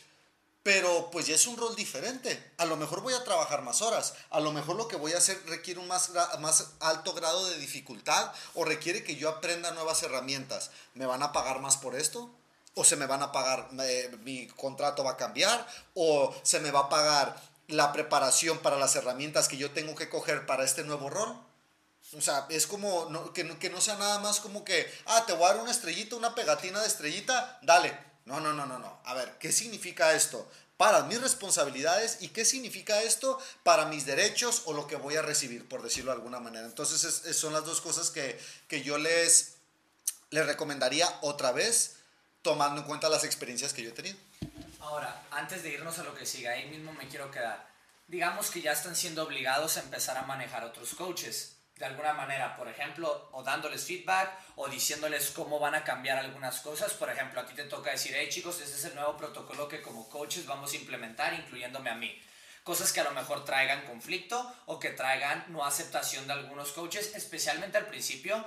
[0.65, 2.53] pero pues ya es un rol diferente.
[2.59, 5.19] A lo mejor voy a trabajar más horas, a lo mejor lo que voy a
[5.19, 10.03] hacer requiere un más, más alto grado de dificultad o requiere que yo aprenda nuevas
[10.03, 10.73] herramientas.
[10.95, 12.29] ¿Me van a pagar más por esto?
[12.75, 13.71] ¿O se me van a pagar,
[14.25, 15.65] mi contrato va a cambiar?
[15.95, 20.09] ¿O se me va a pagar la preparación para las herramientas que yo tengo que
[20.09, 21.37] coger para este nuevo rol.
[22.17, 25.45] O sea, es como que, que, no sea nada más como que, ah, te voy
[25.45, 27.97] a dar una estrellita, una pegatina de estrellita, dale.
[28.25, 29.01] No, no, no, no, no.
[29.05, 30.49] A ver, ¿qué significa esto?
[30.77, 35.23] Para mis responsabilidades y qué significa esto para mis derechos o lo que voy a
[35.23, 36.67] recibir, por decirlo de alguna manera.
[36.67, 37.01] Entonces,
[37.37, 39.55] son las dos cosas que, que yo les,
[40.31, 41.97] les recomendaría otra vez,
[42.43, 44.19] tomando en cuenta las experiencias que yo he tenido.
[44.83, 47.71] Ahora, antes de irnos a lo que siga, ahí mismo me quiero quedar.
[48.09, 52.57] Digamos que ya están siendo obligados a empezar a manejar otros coaches de alguna manera,
[52.57, 56.93] por ejemplo, o dándoles feedback o diciéndoles cómo van a cambiar algunas cosas.
[56.95, 59.81] Por ejemplo, a ti te toca decir, hey chicos, este es el nuevo protocolo que
[59.81, 62.21] como coaches vamos a implementar, incluyéndome a mí.
[62.65, 67.15] Cosas que a lo mejor traigan conflicto o que traigan no aceptación de algunos coaches,
[67.15, 68.45] especialmente al principio.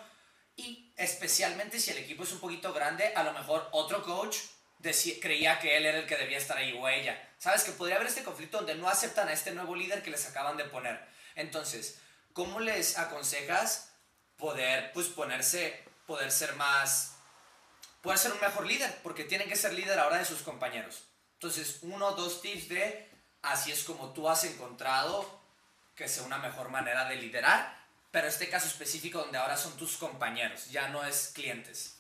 [0.58, 4.38] Y especialmente si el equipo es un poquito grande, a lo mejor otro coach
[5.22, 7.30] creía que él era el que debía estar ahí o ella.
[7.38, 10.28] Sabes que podría haber este conflicto donde no aceptan a este nuevo líder que les
[10.28, 11.00] acaban de poner.
[11.36, 12.00] Entonces,
[12.34, 13.92] ¿cómo les aconsejas
[14.38, 17.16] poder pues ponerse, poder ser más,
[18.02, 19.00] poder ser un mejor líder?
[19.04, 21.04] Porque tienen que ser líder ahora de sus compañeros.
[21.34, 23.10] Entonces, uno dos tips de
[23.42, 25.40] así es como tú has encontrado
[25.96, 27.78] que sea una mejor manera de liderar,
[28.12, 31.98] pero este caso específico donde ahora son tus compañeros, ya no es clientes.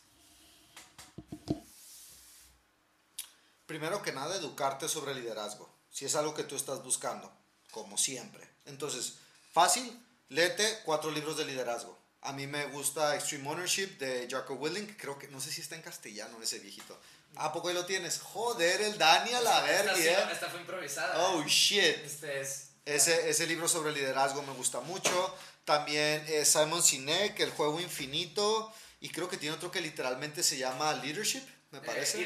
[3.65, 7.31] Primero que nada, educarte sobre liderazgo, si es algo que tú estás buscando,
[7.71, 8.47] como siempre.
[8.65, 9.15] Entonces,
[9.51, 9.99] fácil,
[10.29, 11.97] léete cuatro libros de liderazgo.
[12.21, 15.75] A mí me gusta Extreme Ownership de Jocko Willing, creo que no sé si está
[15.75, 16.97] en castellano ese viejito.
[17.35, 18.19] ¿A poco ahí lo tienes?
[18.19, 19.93] Joder, el Dani a verga.
[19.93, 21.19] Esta, esta, fue improvisada.
[21.27, 21.97] Oh, shit.
[22.05, 22.69] Este es...
[22.85, 25.35] Ese, ese libro sobre liderazgo me gusta mucho.
[25.65, 28.71] También eh, Simon Sinek, El Juego Infinito.
[29.01, 31.43] Y creo que tiene otro que literalmente se llama Leadership
[31.75, 32.17] me eh, parece.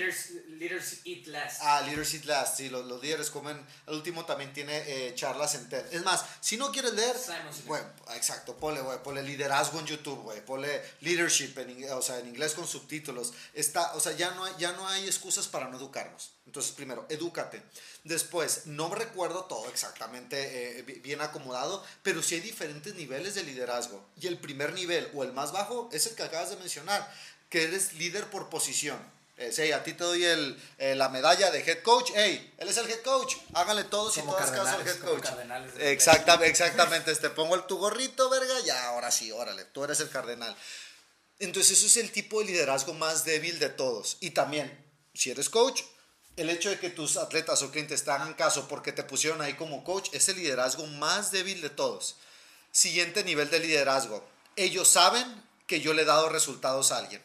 [0.47, 1.61] leaders, Eat Last.
[1.61, 3.65] Ah, Leaders Eat Last, sí, los, los líderes comen.
[3.87, 5.85] El último también tiene eh, charlas en TED.
[5.91, 7.15] Es más, si no quieres leer,
[7.65, 12.27] bueno, exacto, ponle, güey, ponle liderazgo en YouTube, güey, ponle leadership, en, o sea, en
[12.27, 13.33] inglés con subtítulos.
[13.53, 16.31] Está, o sea, ya no, hay, ya no hay excusas para no educarnos.
[16.45, 17.61] Entonces, primero, edúcate.
[18.03, 24.03] Después, no recuerdo todo exactamente eh, bien acomodado, pero sí hay diferentes niveles de liderazgo.
[24.19, 27.07] Y el primer nivel o el más bajo es el que acabas de mencionar,
[27.49, 28.99] que eres líder por posición
[29.39, 32.11] eh, sí, a ti te doy el, eh, la medalla de head coach.
[32.13, 33.37] Hey, él es el head coach.
[33.53, 35.25] Háganle todos y todas caso al head coach.
[35.79, 37.15] Exactamente, exactamente.
[37.15, 38.59] Te pongo el, tu gorrito, verga.
[38.65, 39.63] Ya, ahora sí, órale.
[39.63, 40.53] Tú eres el cardenal.
[41.39, 44.17] Entonces, eso es el tipo de liderazgo más débil de todos.
[44.19, 44.77] Y también,
[45.13, 45.83] si eres coach,
[46.35, 49.53] el hecho de que tus atletas o clientes te hagan caso porque te pusieron ahí
[49.53, 52.17] como coach es el liderazgo más débil de todos.
[52.73, 54.21] Siguiente nivel de liderazgo.
[54.57, 55.25] Ellos saben
[55.65, 57.23] que yo le he dado resultados a alguien.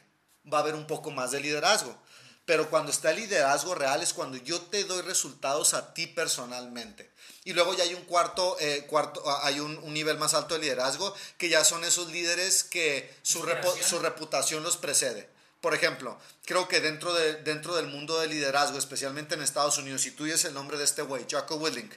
[0.52, 2.03] Va a haber un poco más de liderazgo
[2.44, 7.10] pero cuando está el liderazgo real es cuando yo te doy resultados a ti personalmente.
[7.44, 10.54] Y luego ya hay un cuarto, eh, cuarto ah, hay un, un, nivel más alto
[10.54, 13.46] de liderazgo, que ya son esos líderes que su,
[13.82, 15.28] su reputación los precede.
[15.60, 20.02] Por ejemplo, creo que dentro, de, dentro del mundo del liderazgo, especialmente en Estados Unidos,
[20.02, 21.90] si tú dices el nombre de este güey, Jocko Willing,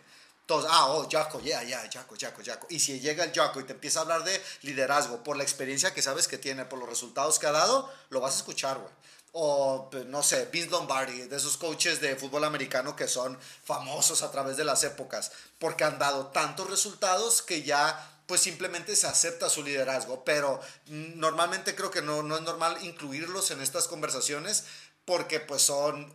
[0.45, 2.67] todos, ah, oh, Jaco, yeah, yeah, Jaco, Jaco, Jaco.
[2.69, 5.93] Y si llega el Jaco y te empieza a hablar de liderazgo por la experiencia
[5.93, 8.93] que sabes que tiene, por los resultados que ha dado, lo vas a escuchar, güey
[9.39, 14.23] o pues, no sé, Vince Lombardi, de esos coaches de fútbol americano que son famosos
[14.23, 19.05] a través de las épocas, porque han dado tantos resultados que ya pues simplemente se
[19.05, 24.63] acepta su liderazgo, pero normalmente creo que no, no es normal incluirlos en estas conversaciones
[25.05, 26.11] porque pues son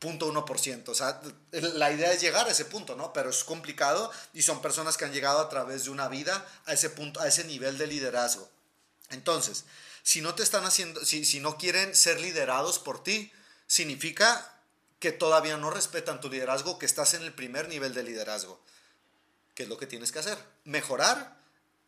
[0.00, 3.12] 0.1%, o sea, la idea es llegar a ese punto, ¿no?
[3.12, 6.74] Pero es complicado y son personas que han llegado a través de una vida a
[6.74, 8.48] ese punto, a ese nivel de liderazgo.
[9.10, 9.64] Entonces,
[10.04, 13.32] si no te están haciendo, si, si no quieren ser liderados por ti,
[13.66, 14.60] significa
[15.00, 18.60] que todavía no respetan tu liderazgo, que estás en el primer nivel de liderazgo.
[19.54, 20.38] ¿Qué es lo que tienes que hacer?
[20.64, 21.36] Mejorar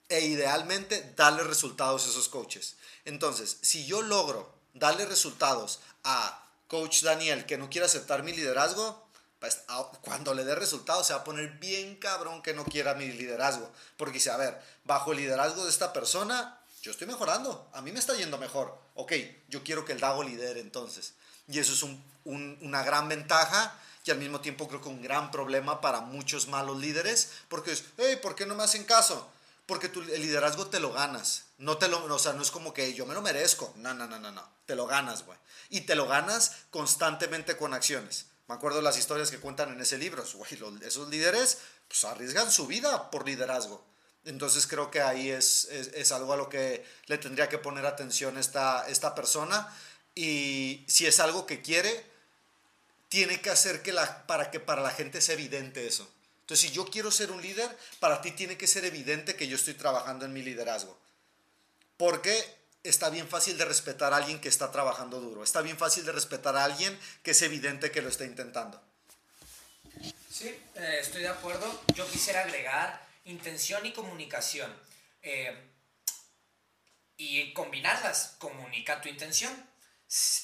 [0.09, 2.77] e idealmente darle resultados a esos coaches.
[3.05, 9.07] Entonces, si yo logro darle resultados a coach Daniel que no quiere aceptar mi liderazgo,
[9.41, 9.63] pues,
[10.01, 13.71] cuando le dé resultados se va a poner bien cabrón que no quiera mi liderazgo.
[13.99, 17.91] Porque dice, a ver, bajo el liderazgo de esta persona, yo estoy mejorando, a mí
[17.91, 18.79] me está yendo mejor.
[18.95, 19.13] Ok,
[19.49, 21.15] yo quiero que el Dago lidere entonces.
[21.49, 21.85] Y eso es
[22.25, 26.79] una gran ventaja y al mismo tiempo creo que un gran problema para muchos malos
[26.79, 29.29] líderes, porque es, hey, ¿por qué no me hacen caso?
[29.67, 31.47] Porque tu, el liderazgo te lo ganas.
[31.59, 33.75] No te lo, o sea, no es como que yo me lo merezco.
[33.79, 34.49] No, no, no, no, no.
[34.65, 35.37] Te lo ganas, güey.
[35.71, 38.27] Y te lo ganas constantemente con acciones.
[38.47, 40.25] Me acuerdo de las historias que cuentan en ese libro.
[40.35, 43.85] Güey, esos líderes pues, arriesgan su vida por liderazgo.
[44.27, 48.37] Entonces creo que ahí es, es, algo a lo que le tendría que poner atención
[48.37, 49.73] esta, esta persona.
[50.17, 52.05] Y si es algo que quiere,
[53.09, 56.11] tiene que hacer que la, para que para la gente sea evidente eso.
[56.41, 59.57] Entonces, si yo quiero ser un líder, para ti tiene que ser evidente que yo
[59.57, 60.99] estoy trabajando en mi liderazgo.
[61.97, 62.45] Porque
[62.83, 65.45] está bien fácil de respetar a alguien que está trabajando duro.
[65.45, 68.81] Está bien fácil de respetar a alguien que es evidente que lo está intentando.
[70.31, 71.83] Sí, eh, estoy de acuerdo.
[71.95, 74.75] Yo quisiera agregar intención y comunicación.
[75.23, 75.73] Eh,
[77.17, 79.53] y combinarlas, comunica tu intención.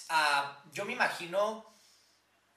[0.09, 1.71] Ah, yo me imagino,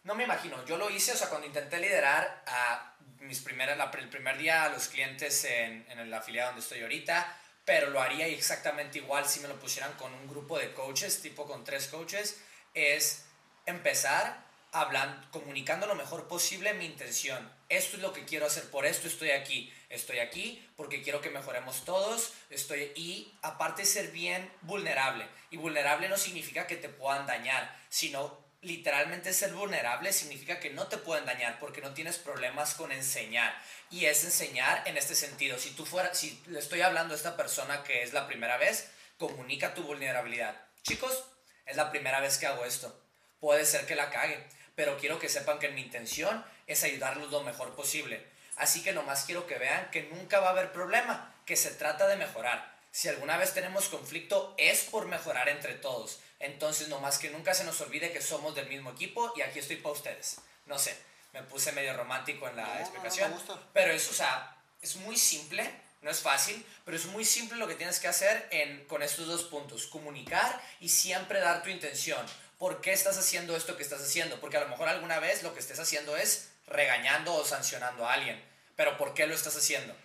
[0.04, 4.10] no me imagino, yo lo hice, o sea, cuando intenté liderar a mis primeras, el
[4.10, 8.28] primer día a los clientes en, en la afiliado donde estoy ahorita, pero lo haría
[8.28, 12.42] exactamente igual si me lo pusieran con un grupo de coaches, tipo con tres coaches,
[12.74, 13.26] es
[13.66, 17.52] empezar hablando, comunicando lo mejor posible mi intención.
[17.70, 19.74] Esto es lo que quiero hacer, por esto estoy aquí.
[19.90, 22.34] Estoy aquí porque quiero que mejoremos todos.
[22.50, 25.28] Estoy y aparte ser bien vulnerable.
[25.52, 30.88] Y vulnerable no significa que te puedan dañar, sino literalmente ser vulnerable significa que no
[30.88, 33.56] te pueden dañar porque no tienes problemas con enseñar.
[33.90, 35.58] Y es enseñar en este sentido.
[35.58, 38.90] Si tú fuera, si le estoy hablando a esta persona que es la primera vez,
[39.18, 40.56] comunica tu vulnerabilidad.
[40.84, 41.26] Chicos,
[41.66, 43.00] es la primera vez que hago esto.
[43.40, 44.44] Puede ser que la cague,
[44.76, 48.26] pero quiero que sepan que mi intención es ayudarlos lo mejor posible.
[48.58, 52.08] Así que nomás quiero que vean que nunca va a haber problema, que se trata
[52.08, 52.76] de mejorar.
[52.92, 56.20] Si alguna vez tenemos conflicto es por mejorar entre todos.
[56.40, 59.78] Entonces nomás que nunca se nos olvide que somos del mismo equipo y aquí estoy
[59.78, 60.38] para ustedes.
[60.66, 60.96] No sé,
[61.34, 63.34] me puse medio romántico en la explicación.
[63.74, 65.70] pero es, o sea, es muy simple,
[66.02, 69.28] no es fácil, pero es muy simple lo que tienes que hacer en, con estos
[69.28, 69.88] dos puntos.
[69.88, 72.26] Comunicar y siempre dar tu intención.
[72.66, 74.40] ¿Por qué estás haciendo esto que estás haciendo?
[74.42, 78.14] Porque a lo mejor alguna vez lo que estés haciendo es regañando o sancionando a
[78.14, 78.44] alguien.
[78.76, 79.96] Pero ¿por qué lo estás haciendo?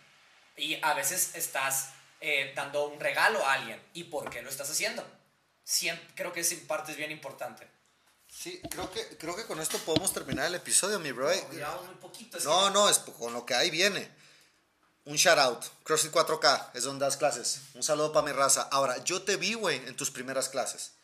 [0.59, 1.89] Y a veces estás
[2.21, 3.83] eh, dando un regalo a alguien.
[3.95, 5.03] ¿Y por qué lo estás haciendo?
[5.65, 7.67] Siempre, creo que esa parte es bien importante.
[8.29, 11.31] Sí, creo que, creo que con esto podemos terminar el episodio, mi bro.
[11.53, 14.07] No, un poquito, no, no, es con lo que ahí viene.
[15.07, 15.65] Un shout out.
[15.83, 17.63] CrossFit 4K es donde das clases.
[17.73, 18.69] Un saludo para mi raza.
[18.71, 21.00] Ahora, yo te vi, güey, en tus primeras clases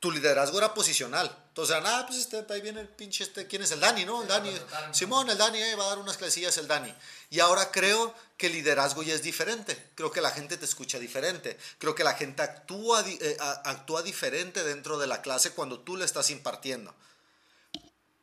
[0.00, 1.30] tu liderazgo era posicional.
[1.48, 4.22] Entonces, pues este, ahí viene el pinche, este, ¿quién es el Dani, no?
[4.22, 4.50] El Dani.
[4.92, 6.92] Simón, el Dani, eh, va a dar unas clasillas el Dani.
[7.28, 9.90] Y ahora creo que el liderazgo ya es diferente.
[9.94, 11.58] Creo que la gente te escucha diferente.
[11.78, 16.06] Creo que la gente actúa, eh, actúa diferente dentro de la clase cuando tú le
[16.06, 16.94] estás impartiendo.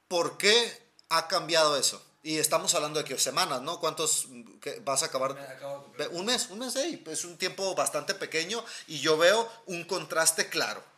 [0.07, 2.03] ¿Por qué ha cambiado eso?
[2.23, 3.79] Y estamos hablando de que semanas, ¿no?
[3.79, 4.27] ¿Cuántos
[4.81, 5.35] vas a acabar?
[6.11, 10.49] Un mes, un mes, hey, es un tiempo bastante pequeño y yo veo un contraste
[10.49, 10.96] claro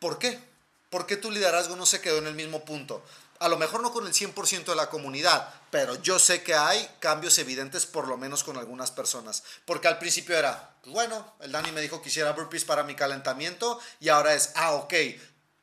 [0.00, 0.40] ¿Por qué?
[0.88, 3.04] ¿Por qué tu liderazgo no se quedó en el mismo punto?
[3.38, 6.88] A lo mejor no con el 100% de la comunidad, pero yo sé que hay
[6.98, 9.44] cambios evidentes por lo menos con algunas personas.
[9.64, 12.94] Porque al principio era, pues bueno, el Dani me dijo que hiciera burpees para mi
[12.94, 14.94] calentamiento y ahora es, ah, ok,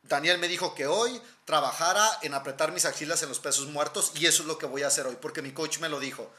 [0.02, 4.26] Daniel me dijo que hoy trabajara en apretar mis axilas en los pesos muertos y
[4.26, 6.30] eso es lo que voy a hacer hoy, porque mi coach me lo dijo.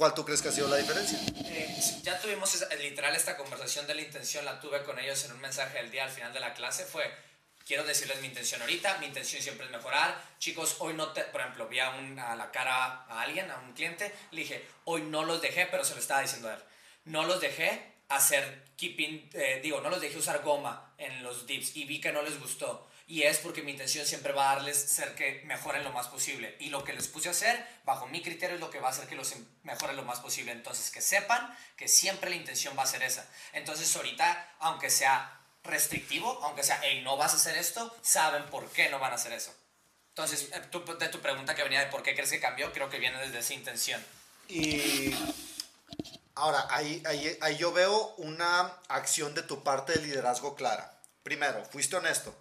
[0.00, 1.18] ¿Cuál tú crees que ha sido la diferencia?
[1.44, 5.40] Eh, ya tuvimos literal esta conversación de la intención, la tuve con ellos en un
[5.42, 7.04] mensaje del día al final de la clase, fue,
[7.66, 10.18] quiero decirles mi intención ahorita, mi intención siempre es mejorar.
[10.38, 13.74] Chicos, hoy no te, por ejemplo, vi a, a la cara a alguien, a un
[13.74, 16.60] cliente, le dije, hoy no los dejé, pero se lo estaba diciendo a él,
[17.04, 21.76] no los dejé hacer keeping, eh, digo, no los dejé usar goma en los dips
[21.76, 24.76] y vi que no les gustó y es porque mi intención siempre va a darles
[24.76, 26.56] ser que mejoren lo más posible.
[26.60, 28.92] Y lo que les puse a hacer, bajo mi criterio, es lo que va a
[28.92, 30.52] hacer que los em, mejoren lo más posible.
[30.52, 33.28] Entonces, que sepan que siempre la intención va a ser esa.
[33.52, 38.70] Entonces, ahorita, aunque sea restrictivo, aunque sea, hey, no vas a hacer esto, saben por
[38.70, 39.52] qué no van a hacer eso.
[40.10, 43.00] Entonces, eh, de tu pregunta que venía de por qué crees que cambió, creo que
[43.00, 44.00] viene desde esa intención.
[44.46, 45.16] Y
[46.36, 50.96] ahora, ahí, ahí, ahí yo veo una acción de tu parte de liderazgo clara.
[51.24, 52.32] Primero, fuiste honesto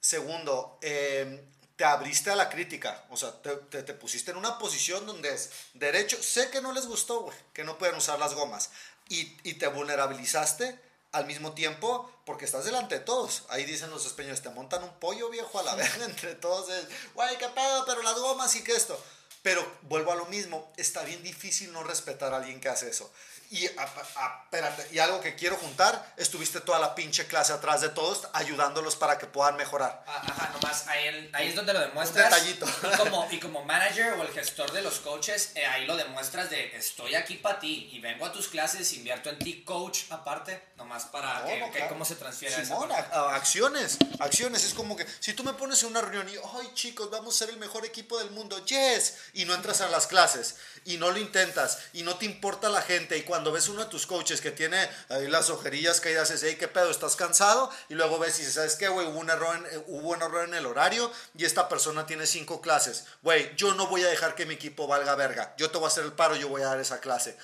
[0.00, 1.40] Segundo, em,
[1.76, 5.50] te abriste a la crítica, o sea, te, te, pusiste en una posición donde es
[5.74, 8.70] derecho, sé que no les gustó, güey, que no pueden usar las gomas,
[9.08, 10.78] y, y, te vulnerabilizaste
[11.12, 13.44] al mismo tiempo porque estás delante de todos.
[13.48, 16.86] Ahí dicen los españoles, te montan un pollo viejo a la verga entre todos, es,
[17.14, 19.00] güey, qué pedo, pero las gomas y que esto.
[19.42, 23.10] Pero vuelvo a lo mismo, está bien difícil no respetar a alguien que hace eso.
[23.50, 28.28] Y, espérate, y algo que quiero juntar, estuviste toda la pinche clase atrás de todos
[28.34, 30.04] ayudándolos para que puedan mejorar.
[30.06, 32.30] Ah, ajá, nomás ahí, ahí es donde lo demuestras.
[32.30, 32.66] Un detallito.
[32.66, 36.50] Y como, y como manager o el gestor de los coaches, eh, ahí lo demuestras
[36.50, 40.68] de estoy aquí para ti y vengo a tus clases, invierto en ti, coach, aparte,
[40.76, 44.64] nomás para que, cómo se transfiere Simón, acciones, acciones.
[44.64, 47.38] Es como que si tú me pones en una reunión y, ay chicos, vamos a
[47.38, 51.10] ser el mejor equipo del mundo, yes, y no entras a las clases y no
[51.10, 54.04] lo intentas y no te importa la gente y cuando cuando ves uno de tus
[54.04, 56.90] coaches que tiene ahí las ojerillas caídas, es, hey, ¿qué pedo?
[56.90, 57.70] ¿Estás cansado?
[57.88, 59.06] Y luego ves y dices, ¿sabes qué, güey?
[59.06, 62.26] Hubo, un error en, eh, hubo un error en el horario y esta persona tiene
[62.26, 63.04] cinco clases.
[63.22, 65.54] Güey, yo no voy a dejar que mi equipo valga verga.
[65.56, 67.38] Yo te voy a hacer el paro, yo voy a dar esa clase.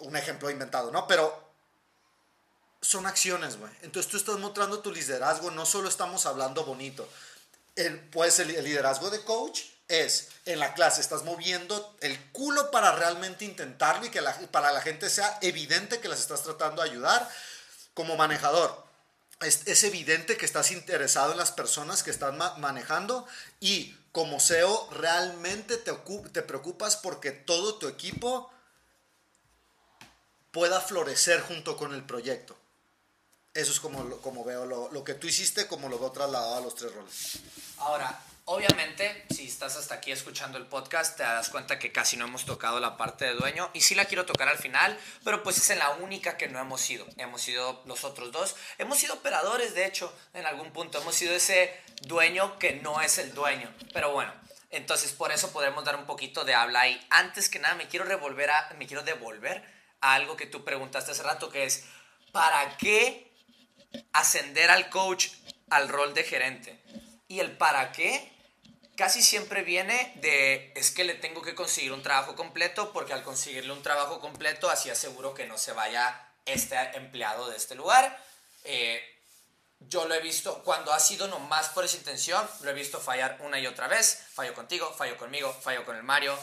[0.00, 1.06] Un ejemplo inventado, ¿no?
[1.06, 1.52] Pero
[2.80, 3.72] son acciones, güey.
[3.82, 7.06] Entonces tú estás mostrando tu liderazgo, no solo estamos hablando bonito.
[7.74, 12.92] El, pues el liderazgo de coach es en la clase estás moviendo el culo para
[12.92, 17.28] realmente intentarlo y que para la gente sea evidente que las estás tratando de ayudar
[17.94, 18.84] como manejador.
[19.40, 23.26] Es, evidente que estás interesado en las personas que están manejando
[23.60, 25.92] y como CEO realmente te,
[26.32, 28.50] te preocupas porque todo tu equipo
[30.52, 32.56] pueda florecer junto con el proyecto.
[33.52, 36.60] Eso es como, como veo lo, lo que tú hiciste, como lo veo trasladado a
[36.62, 37.38] los tres roles.
[37.78, 38.18] Ahora,
[38.48, 42.44] Obviamente, si estás hasta aquí escuchando el podcast, te das cuenta que casi no hemos
[42.44, 45.68] tocado la parte de dueño y sí la quiero tocar al final, pero pues es
[45.70, 47.08] en la única que no hemos sido.
[47.16, 48.54] Hemos sido los otros dos.
[48.78, 51.00] Hemos sido operadores, de hecho, en algún punto.
[51.00, 53.68] Hemos sido ese dueño que no es el dueño.
[53.92, 54.32] Pero bueno,
[54.70, 58.04] entonces por eso podemos dar un poquito de habla y antes que nada me quiero
[58.04, 59.64] revolver a, me quiero devolver
[60.00, 61.84] a algo que tú preguntaste hace rato que es
[62.30, 63.34] ¿para qué
[64.12, 65.30] ascender al coach
[65.68, 66.80] al rol de gerente?
[67.26, 68.35] Y el para qué
[68.96, 73.22] casi siempre viene de es que le tengo que conseguir un trabajo completo porque al
[73.22, 78.18] conseguirle un trabajo completo así aseguro que no se vaya este empleado de este lugar.
[78.64, 79.02] Eh,
[79.80, 83.38] yo lo he visto cuando ha sido nomás por esa intención, lo he visto fallar
[83.40, 84.24] una y otra vez.
[84.32, 86.36] Fallo contigo, fallo conmigo, fallo con el Mario.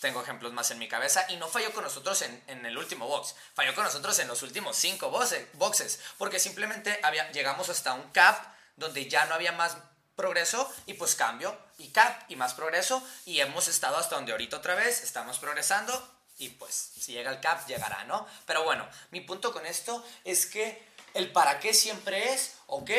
[0.00, 3.06] Tengo ejemplos más en mi cabeza y no falló con nosotros en, en el último
[3.06, 8.10] box, falló con nosotros en los últimos cinco boxes, porque simplemente había, llegamos hasta un
[8.10, 8.42] cap
[8.76, 9.76] donde ya no había más
[10.20, 14.58] progreso y pues cambio y cap y más progreso y hemos estado hasta donde ahorita
[14.58, 15.92] otra vez estamos progresando
[16.38, 18.26] y pues si llega el cap llegará, ¿no?
[18.46, 20.82] Pero bueno, mi punto con esto es que
[21.14, 22.90] el para qué siempre es, ok,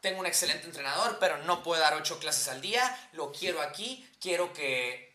[0.00, 4.06] tengo un excelente entrenador, pero no puedo dar ocho clases al día, lo quiero aquí,
[4.20, 5.14] quiero que,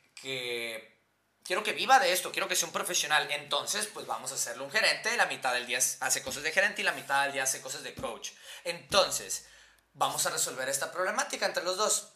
[1.43, 3.27] quiero que viva de esto, quiero que sea un profesional.
[3.31, 5.15] Entonces, pues vamos a hacerlo un gerente.
[5.17, 7.83] La mitad del día hace cosas de gerente y la mitad del día hace cosas
[7.83, 8.31] de coach.
[8.63, 9.47] Entonces,
[9.95, 12.09] vamos a resolver esta problemática entre los dos.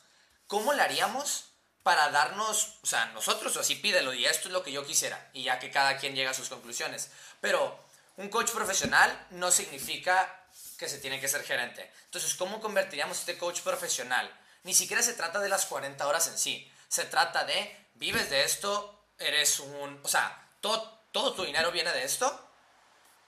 [0.47, 1.49] ¿Cómo le haríamos
[1.83, 5.43] para darnos, o sea, nosotros así pídelo y esto es lo que yo quisiera y
[5.43, 7.09] ya que cada quien llega a sus conclusiones.
[7.41, 7.79] Pero
[8.17, 10.43] un coach profesional no significa
[10.77, 11.91] que se tiene que ser gerente.
[12.05, 14.29] Entonces, ¿cómo convertiríamos este coach profesional?
[14.63, 16.71] Ni siquiera se trata de las 40 horas en sí.
[16.89, 21.91] Se trata de, vives de esto, eres un, o sea, todo, todo tu dinero viene
[21.91, 22.49] de esto,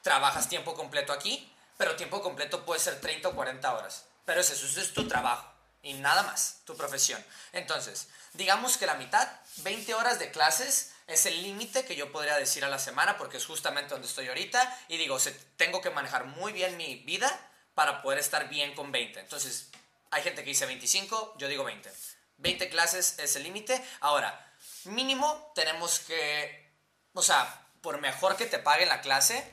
[0.01, 4.05] trabajas tiempo completo aquí, pero tiempo completo puede ser 30 o 40 horas.
[4.25, 5.51] Pero eso, es tu trabajo
[5.83, 7.23] y nada más, tu profesión.
[7.53, 12.37] Entonces, digamos que la mitad, 20 horas de clases, es el límite que yo podría
[12.37, 15.17] decir a la semana porque es justamente donde estoy ahorita y digo,
[15.57, 17.29] tengo que manejar muy bien mi vida
[17.73, 19.19] para poder estar bien con 20.
[19.19, 19.69] Entonces,
[20.11, 21.91] hay gente que dice 25, yo digo 20.
[22.37, 23.83] 20 clases es el límite.
[24.01, 24.53] Ahora,
[24.85, 26.71] mínimo tenemos que,
[27.13, 29.43] o sea, por mejor que te paguen la clase,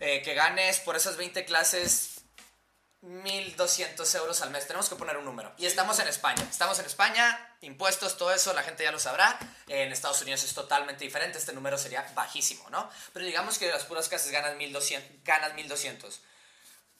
[0.00, 2.19] eh, que ganes por esas 20 clases
[3.02, 4.66] 1.200 euros al mes.
[4.66, 5.52] Tenemos que poner un número.
[5.56, 6.46] Y estamos en España.
[6.50, 9.38] Estamos en España, impuestos, todo eso, la gente ya lo sabrá.
[9.68, 11.38] En Estados Unidos es totalmente diferente.
[11.38, 12.90] Este número sería bajísimo, ¿no?
[13.12, 15.02] Pero digamos que de las puras clases ganas 1.200.
[15.24, 16.18] Ganas 1.200.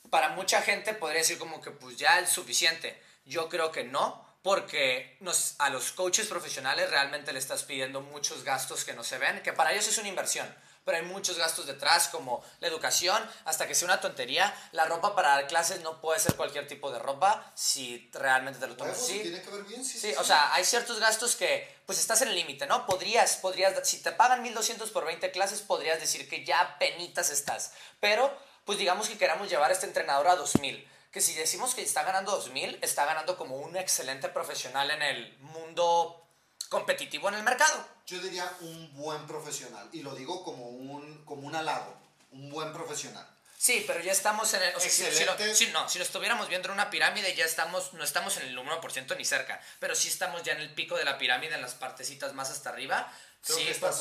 [0.08, 3.00] Para mucha gente podría decir como que pues ya es suficiente.
[3.24, 4.28] Yo creo que no.
[4.42, 9.18] Porque nos, a los coaches profesionales realmente le estás pidiendo muchos gastos que no se
[9.18, 10.50] ven, que para ellos es una inversión
[10.84, 14.54] pero hay muchos gastos detrás, como la educación, hasta que sea una tontería.
[14.72, 18.66] La ropa para dar clases no puede ser cualquier tipo de ropa, si realmente te
[18.66, 19.20] lo tomas así.
[19.20, 22.28] Tiene que ver bien, sí, sí, o sea, hay ciertos gastos que, pues estás en
[22.28, 22.86] el límite, ¿no?
[22.86, 27.72] Podrías, podrías, si te pagan 1200 por 20 clases, podrías decir que ya penitas estás.
[28.00, 31.82] Pero, pues digamos que queramos llevar a este entrenador a 2000 que si decimos que
[31.82, 36.29] está ganando 2000, está ganando como un excelente profesional en el mundo
[36.70, 37.86] competitivo en el mercado.
[38.06, 41.94] Yo diría un buen profesional, y lo digo como un, como un halago,
[42.30, 43.26] un buen profesional.
[43.58, 44.74] Sí, pero ya estamos en el...
[44.74, 45.34] O si, lo,
[45.72, 49.16] no, si lo estuviéramos viendo en una pirámide, ya estamos, no estamos en el 1%
[49.18, 52.32] ni cerca, pero sí estamos ya en el pico de la pirámide, en las partecitas
[52.32, 53.12] más hasta arriba.
[53.42, 53.94] sí, por,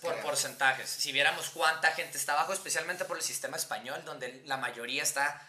[0.00, 0.88] por porcentajes.
[0.88, 5.42] Si viéramos cuánta gente está abajo, especialmente por el sistema español, donde la mayoría está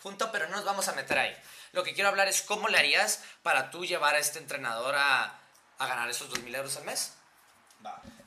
[0.00, 1.36] junto, pero no nos vamos a meter ahí.
[1.70, 5.41] Lo que quiero hablar es cómo le harías para tú llevar a este entrenador a,
[5.82, 7.12] a ganar esos 2.000 euros al mes?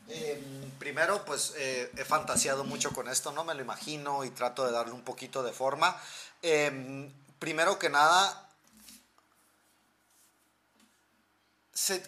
[0.07, 3.43] Em, primero, pues eh, he fantaseado mucho con esto, ¿no?
[3.43, 5.99] Me lo imagino y trato de darle un poquito de forma.
[6.41, 8.47] Em, primero que nada,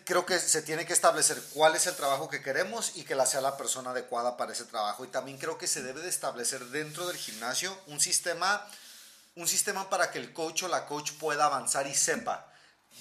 [0.06, 3.26] creo que se tiene que establecer cuál es el trabajo que queremos y que la
[3.26, 5.04] sea la persona adecuada para ese trabajo.
[5.06, 8.66] Y también creo que se debe de establecer dentro del gimnasio un sistema,
[9.36, 12.48] un sistema para que el coach o la coach pueda avanzar y sepa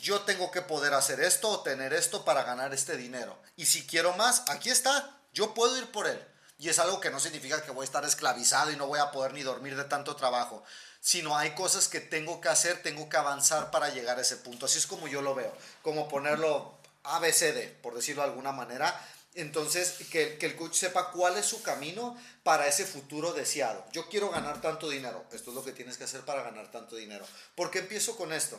[0.03, 3.39] yo tengo que poder hacer esto o tener esto para ganar este dinero.
[3.57, 6.23] Y si quiero más, aquí está, yo puedo ir por él.
[6.59, 9.11] Y es algo que no significa que voy a estar esclavizado y no voy a
[9.11, 10.65] poder ni dormir de tanto trabajo,
[11.01, 14.67] sino hay cosas que tengo que hacer, tengo que avanzar para llegar a ese punto.
[14.67, 18.99] Así es como yo lo veo, como ponerlo ABCD, por decirlo de alguna manera.
[19.35, 23.85] Entonces, que, el coach sepa cuál es su camino para ese futuro deseado.
[23.93, 25.27] Yo quiero ganar tanto dinero.
[25.31, 27.27] Esto es lo que tienes que hacer para ganar tanto dinero.
[27.55, 28.59] ¿Por qué empiezo con esto?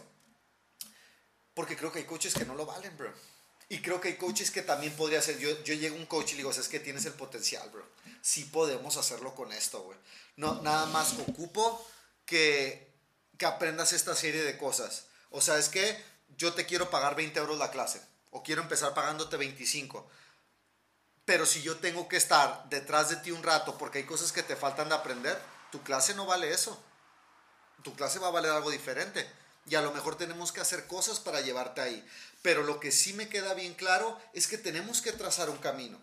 [1.57, 3.11] Porque creo que hay coaches que no lo valen, bro.
[3.67, 5.39] Y creo que hay coaches que también podría ser.
[5.39, 7.83] Yo, yo llego a un coach y le digo, es que tienes el potencial, bro.
[8.21, 9.97] Sí podemos hacerlo con esto, güey.
[10.35, 11.83] No, nada más ocupo
[12.27, 12.93] que,
[13.39, 15.05] que aprendas esta serie de cosas.
[15.31, 15.99] O sea, es que
[16.37, 18.03] yo te quiero pagar 20 euros la clase.
[18.29, 20.07] O quiero empezar pagándote 25.
[21.25, 24.43] Pero si yo tengo que estar detrás de ti un rato porque hay cosas que
[24.43, 25.41] te faltan de aprender,
[25.71, 26.79] tu clase no vale eso.
[27.81, 29.27] Tu clase va a valer algo diferente.
[29.67, 32.07] Y a lo mejor tenemos que hacer cosas para llevarte ahí.
[32.41, 35.99] Pero lo que sí me queda bien claro es que tenemos que trazar un camino.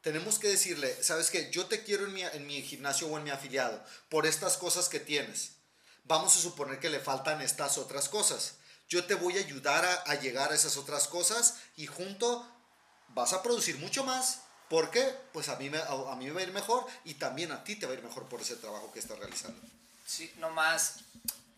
[0.00, 3.24] Tenemos que decirle, sabes qué, yo te quiero en mi, en mi gimnasio o en
[3.24, 5.52] mi afiliado por estas cosas que tienes.
[6.04, 8.54] Vamos a suponer que le faltan estas otras cosas.
[8.88, 12.46] Yo te voy a ayudar a, a llegar a esas otras cosas y junto
[13.08, 14.40] vas a producir mucho más
[14.72, 17.62] porque pues a mí, me, a, mí me va a ir mejor y también a
[17.62, 19.60] ti te va a ir mejor por ese trabajo que estás realizando.
[20.06, 20.94] Sí, nomás,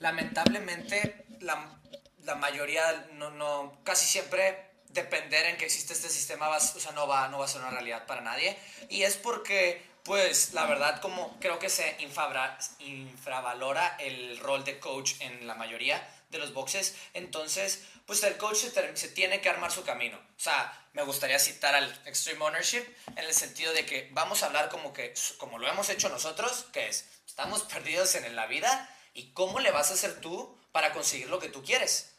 [0.04, 1.80] lamentablemente la,
[2.24, 6.92] la mayoría, no, no, casi siempre depender en que existe este sistema va, o sea,
[6.92, 8.54] no, va, no va a ser una realidad para nadie.
[8.90, 14.78] Y es porque, pues, la verdad, como creo que se infra, infravalora el rol de
[14.78, 19.48] coach en la mayoría de los boxes, entonces, pues el coach se, se, tiene que
[19.48, 20.18] armar su camino.
[20.18, 22.84] O sea, me gustaría citar al Extreme Ownership
[23.16, 26.66] en el sentido de que vamos a hablar como que, como lo hemos hecho nosotros,
[26.74, 30.92] que es, estamos perdidos en la vida y cómo le vas a hacer tú para
[30.92, 32.10] conseguir lo que tú quieres.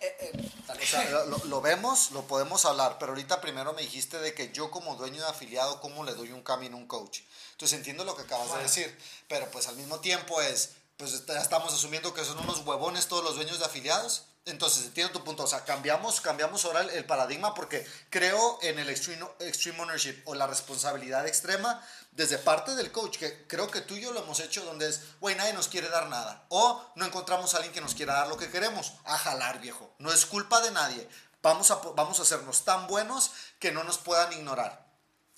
[0.00, 4.18] Eh, eh, o sea, lo, lo, vemos, lo podemos hablar, pero ahorita primero me dijiste
[4.18, 7.20] de que yo como dueño de afiliado, ¿cómo le doy un camino a un coach?
[7.52, 8.62] Entonces entiendo lo que acabas bueno.
[8.62, 8.98] de decir,
[9.28, 13.24] pero pues al mismo tiempo es, pues ya estamos asumiendo que son unos huevones todos
[13.24, 14.24] los dueños de afiliados.
[14.44, 15.42] Entonces, entiendo tu punto.
[15.42, 20.22] O sea, cambiamos, cambiamos ahora el, el, paradigma porque creo en el extreme, extreme ownership
[20.24, 21.84] o la responsabilidad extrema
[22.16, 25.02] desde parte del coach, que creo que tú y yo lo hemos hecho, donde es,
[25.20, 26.46] güey, nadie nos quiere dar nada.
[26.48, 28.94] O no encontramos a alguien que nos quiera dar lo que queremos.
[29.04, 29.94] A jalar, viejo.
[29.98, 31.06] No es culpa de nadie.
[31.42, 34.86] Vamos a, vamos a hacernos tan buenos que no nos puedan ignorar.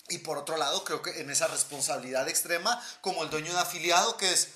[0.07, 4.15] Y por otro lado, creo que en esa responsabilidad extrema, como el dueño de afiliado,
[4.15, 4.47] que es,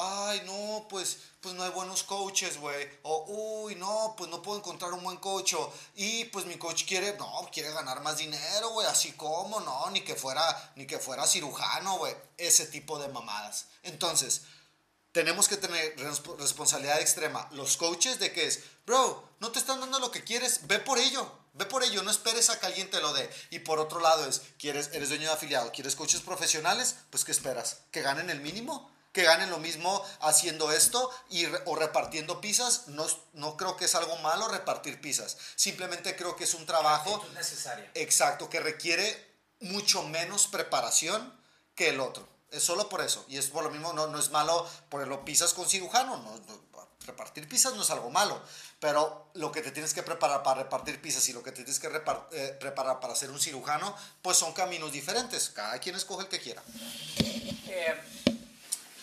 [0.00, 2.88] ay, no, pues, pues no hay buenos coaches, güey.
[3.02, 5.54] O, uy, no, pues no puedo encontrar un buen coach.
[5.94, 8.86] Y pues mi coach quiere, no, quiere ganar más dinero, güey.
[8.86, 12.16] Así como, no, ni que fuera, ni que fuera cirujano, güey.
[12.38, 13.66] Ese tipo de mamadas.
[13.82, 14.42] Entonces,
[15.12, 15.96] tenemos que tener
[16.38, 17.48] responsabilidad extrema.
[17.52, 20.98] Los coaches de que es, bro, no te están dando lo que quieres, ve por
[20.98, 21.30] ello.
[21.54, 23.28] Ve por ello, no esperes a que alguien te lo dé.
[23.50, 26.96] Y por otro lado es, ¿quieres, eres dueño de afiliado, ¿quieres coaches profesionales?
[27.10, 27.78] Pues ¿qué esperas?
[27.90, 28.90] ¿Que ganen el mínimo?
[29.12, 32.88] Que ganen lo mismo haciendo esto y, o repartiendo pizzas.
[32.88, 35.36] No, no creo que es algo malo repartir pizzas.
[35.56, 37.86] Simplemente creo que es un trabajo necesario.
[37.94, 39.30] Exacto, que requiere
[39.60, 41.34] mucho menos preparación
[41.74, 42.28] que el otro.
[42.50, 43.24] Es solo por eso.
[43.28, 46.16] Y es por lo mismo, no, no es malo ponerlo pizzas con cirujano.
[46.16, 46.70] No, no,
[47.06, 48.40] repartir pizzas no es algo malo.
[48.78, 51.80] Pero lo que te tienes que preparar para repartir pizzas y lo que te tienes
[51.80, 51.88] que
[52.32, 55.50] eh, preparar para ser un cirujano, pues son caminos diferentes.
[55.50, 56.62] Cada quien escoge el que quiera.
[57.18, 58.29] Eh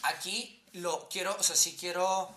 [0.07, 2.33] aquí lo quiero, o sea, sí quiero,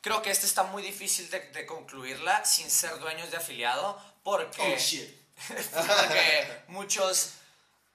[0.00, 4.74] creo que este está muy difícil de, de concluirla sin ser dueños de afiliado, porque,
[4.74, 5.08] oh, shit.
[5.48, 7.32] porque muchos,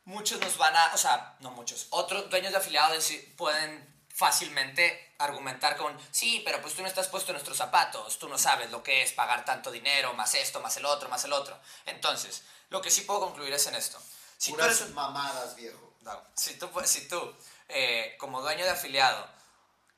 [0.05, 2.95] muchos nos van a, o sea, no muchos, otros dueños de afiliado
[3.38, 8.27] pueden fácilmente argumentar con, sí, pero pues tú no estás puesto en nuestros zapatos, tú
[8.27, 11.34] no sabes lo que es pagar tanto dinero, más esto, más el otro, más el
[11.34, 11.57] otro.
[11.86, 13.97] Entonces, lo que sí puedo concluir es en esto.
[14.38, 15.93] Si Puras tú eres, mamadas, viejo.
[16.01, 17.34] No, si tú, si tú
[17.70, 19.28] eh, como dueño de afiliado,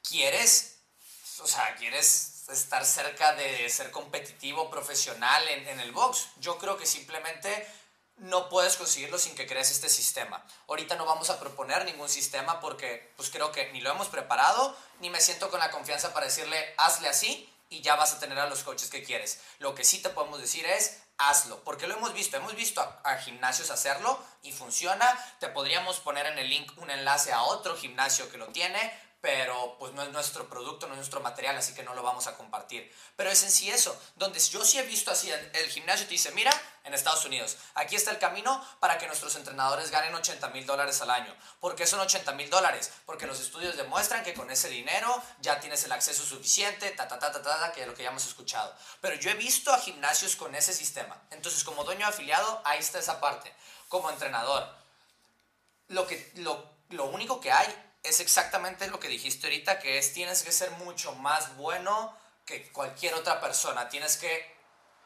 [0.08, 0.80] quieres,
[1.42, 6.28] o sea, quieres estar cerca de ser competitivo, profesional en, en el box.
[6.38, 7.68] Yo creo que simplemente
[8.18, 10.46] no puedes conseguirlo sin que crees este sistema.
[10.68, 14.76] Ahorita no vamos a proponer ningún sistema porque pues creo que ni lo hemos preparado,
[15.00, 18.38] ni me siento con la confianza para decirle hazle así y ya vas a tener
[18.38, 19.40] a los coaches que quieres.
[19.58, 23.02] Lo que sí te podemos decir es hazlo, porque lo hemos visto, hemos visto a,
[23.04, 25.08] a, gimnasios hacerlo y funciona.
[25.40, 29.76] Te podríamos poner en el link un enlace a otro gimnasio que lo tiene, pero
[29.78, 32.36] pues no es nuestro producto, no es nuestro material, así que no lo vamos a
[32.36, 32.92] compartir.
[33.16, 36.32] Pero es en sí eso, donde yo sí he visto así, el, gimnasio te dice,
[36.32, 36.52] mira,
[36.84, 41.00] en Estados Unidos, aquí está el camino para que nuestros entrenadores ganen 80 mil dólares
[41.04, 41.36] al año.
[41.60, 42.92] ¿Por qué son 80 mil dólares?
[43.06, 47.20] Porque los estudios demuestran que con ese dinero ya tienes el acceso suficiente, ta, ta,
[47.20, 48.76] ta, ta, ta, que es lo que ya hemos escuchado.
[49.02, 51.22] Pero yo he visto a gimnasios con ese sistema.
[51.30, 53.54] Entonces, como dueño afiliado, ahí está esa parte.
[53.88, 54.68] Como entrenador,
[55.90, 60.14] lo, que, lo, lo único que hay es exactamente lo que dijiste ahorita, que es
[60.14, 63.90] tienes que ser mucho más bueno que cualquier otra persona.
[63.90, 64.56] Tienes que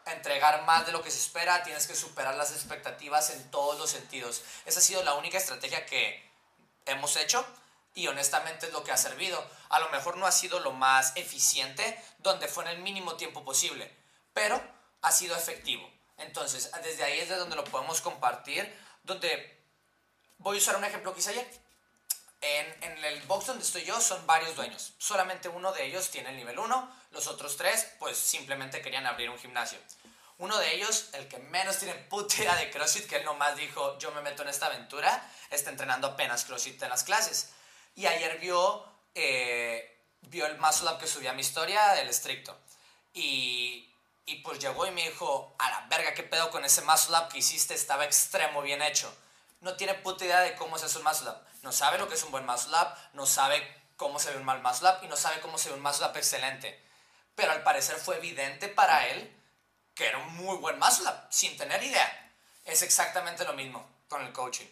[0.05, 3.89] entregar más de lo que se espera, tienes que superar las expectativas en todos los
[3.89, 4.43] sentidos.
[4.65, 6.23] Esa ha sido la única estrategia que
[6.85, 7.45] hemos hecho
[7.95, 9.43] y honestamente es lo que ha servido.
[9.69, 13.43] A lo mejor no ha sido lo más eficiente, donde fue en el mínimo tiempo
[13.43, 13.91] posible,
[14.33, 14.61] pero
[15.01, 15.89] ha sido efectivo.
[16.17, 18.73] Entonces, desde ahí es de donde lo podemos compartir,
[19.03, 19.63] donde
[20.37, 21.64] voy a usar un ejemplo que hice.
[22.41, 24.93] En, en, el box donde estoy yo son varios dueños.
[24.97, 29.29] Solamente uno de ellos tiene el nivel 1, los otros tres pues simplemente querían abrir
[29.29, 29.79] un gimnasio.
[30.37, 33.97] Uno de ellos, el que menos tiene puta idea de CrossFit, que él nomás dijo,
[33.99, 37.51] yo me meto en esta aventura, está entrenando apenas CrossFit en las clases.
[37.95, 42.57] Y ayer vio, eh, vio el muscle up que subía mi historia, el estricto.
[43.13, 43.89] Y,
[44.25, 47.29] y pues llegó y me dijo, a la verga, ¿qué pedo con ese muscle up
[47.29, 47.73] que hiciste?
[47.73, 49.15] Estaba extremo bien hecho.
[49.61, 51.45] No tiene puta idea de cómo se hace un up.
[51.61, 54.61] No sabe lo que es un buen up, no sabe cómo se ve un mal
[54.61, 56.83] up y no sabe cómo se ve un up excelente.
[57.35, 59.31] Pero al parecer fue evidente para él
[59.95, 62.33] que era un muy buen up, sin tener idea.
[62.65, 64.67] Es exactamente lo mismo con el coaching.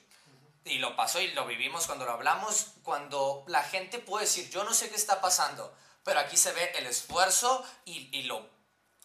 [0.65, 4.63] Y lo pasó y lo vivimos cuando lo hablamos, cuando la gente puede decir, yo
[4.63, 8.49] no sé qué está pasando, pero aquí se ve el esfuerzo y, y lo...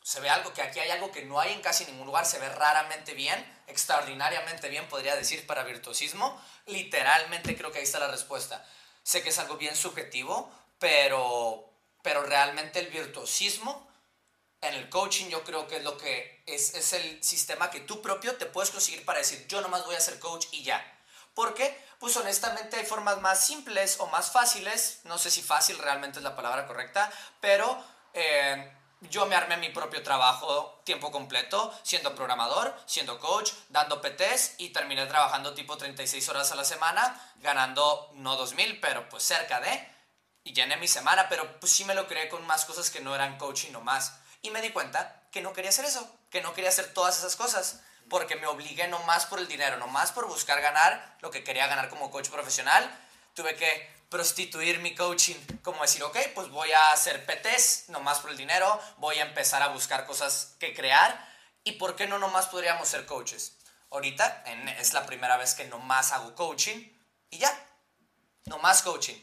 [0.02, 2.38] Se ve algo que aquí hay algo que no hay en casi ningún lugar, se
[2.38, 6.40] ve raramente bien, extraordinariamente bien, podría decir, para virtuosismo.
[6.66, 8.66] Literalmente creo que ahí está la respuesta.
[9.02, 11.70] Sé que es algo bien subjetivo, pero,
[12.02, 13.88] pero realmente el virtuosismo
[14.60, 18.02] en el coaching yo creo que es lo que es, es, el sistema que tú
[18.02, 20.84] propio te puedes conseguir para decir yo nomás voy a ser coach y ya.
[21.34, 21.80] ¿Por qué?
[22.00, 26.24] Pues honestamente hay formas más simples o más fáciles, no sé si fácil realmente es
[26.24, 32.74] la palabra correcta, pero eh, yo me armé mi propio trabajo tiempo completo, siendo programador,
[32.86, 38.36] siendo coach, dando PTs y terminé trabajando tipo 36 horas a la semana, ganando no
[38.36, 39.88] 2000, pero pues cerca de,
[40.44, 43.14] y llené mi semana, pero pues sí me lo creé con más cosas que no
[43.14, 44.14] eran coaching nomás.
[44.42, 47.36] Y me di cuenta que no quería hacer eso, que no quería hacer todas esas
[47.36, 51.30] cosas, porque me obligué no más por el dinero, no más por buscar ganar lo
[51.30, 52.90] que quería ganar como coach profesional.
[53.34, 58.20] Tuve que prostituir mi coaching, como decir, ok, pues voy a hacer PTs, no más
[58.20, 61.28] por el dinero, voy a empezar a buscar cosas que crear,
[61.64, 63.56] y por qué no nomás podríamos ser coaches.
[63.90, 64.44] Ahorita
[64.78, 66.90] es la primera vez que nomás hago coaching
[67.30, 67.66] y ya,
[68.46, 69.16] no más coaching.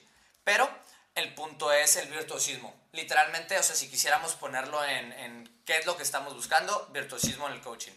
[0.43, 0.69] Pero
[1.15, 2.75] el punto es el virtuosismo.
[2.91, 7.47] Literalmente, o sea, si quisiéramos ponerlo en, en, qué es lo que estamos buscando, virtuosismo
[7.47, 7.93] en el coaching.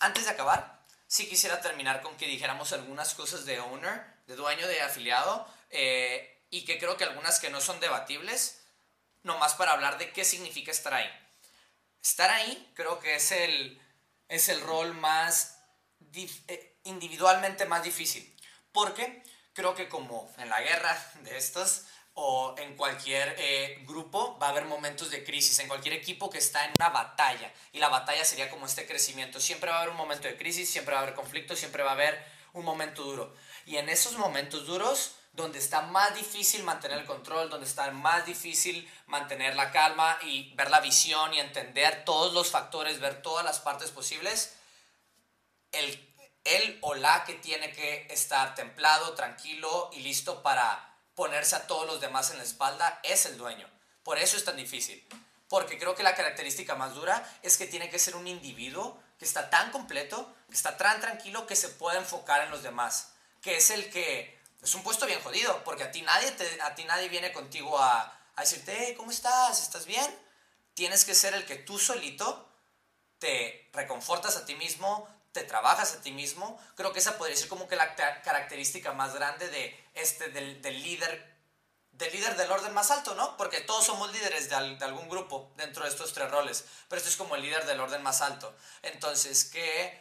[0.00, 4.66] Antes de acabar, sí quisiera terminar con que dijéramos algunas cosas de owner, de dueño,
[4.66, 8.62] de afiliado, eh, y que creo que algunas que no son debatibles,
[9.22, 11.10] nomás para hablar de qué significa estar ahí.
[12.02, 13.80] Estar ahí creo que es el,
[14.28, 15.58] es el rol más
[16.48, 18.34] eh, individualmente más difícil,
[18.72, 24.48] porque creo que como en la guerra de estos, o en cualquier eh, grupo va
[24.48, 27.52] a haber momentos de crisis, en cualquier equipo que está en una batalla.
[27.72, 29.40] Y la batalla sería como este crecimiento.
[29.40, 31.90] Siempre va a haber un momento de crisis, siempre va a haber conflicto, siempre va
[31.90, 33.34] a haber un momento duro.
[33.64, 38.26] Y en esos momentos duros, donde está más difícil mantener el control, donde está más
[38.26, 43.44] difícil mantener la calma y ver la visión y entender todos los factores, ver todas
[43.44, 44.54] las partes posibles,
[45.72, 46.14] el,
[46.44, 51.86] él o la que tiene que estar templado, tranquilo y listo para ponerse a todos
[51.86, 53.68] los demás en la espalda es el dueño.
[54.02, 55.06] Por eso es tan difícil.
[55.48, 59.24] Porque creo que la característica más dura es que tiene que ser un individuo que
[59.24, 63.12] está tan completo, que está tan tranquilo que se puede enfocar en los demás.
[63.42, 66.84] Que es el que es un puesto bien jodido, porque a ti nadie, a ti
[66.84, 68.00] nadie viene contigo a,
[68.36, 69.62] a decirte, ¿cómo estás?
[69.62, 70.18] ¿Estás bien?
[70.74, 72.48] Tienes que ser el que tú solito
[73.18, 77.48] te reconfortas a ti mismo, te trabajas a ti mismo, creo que esa podría ser
[77.48, 81.30] como que la característica más grande de este, del, del líder
[81.92, 83.36] del líder del orden más alto, ¿no?
[83.36, 87.10] Porque todos somos líderes de, de, algún grupo dentro de estos tres roles, pero este
[87.10, 88.56] es como el líder del orden más alto.
[88.80, 90.00] Entonces, ¿qué,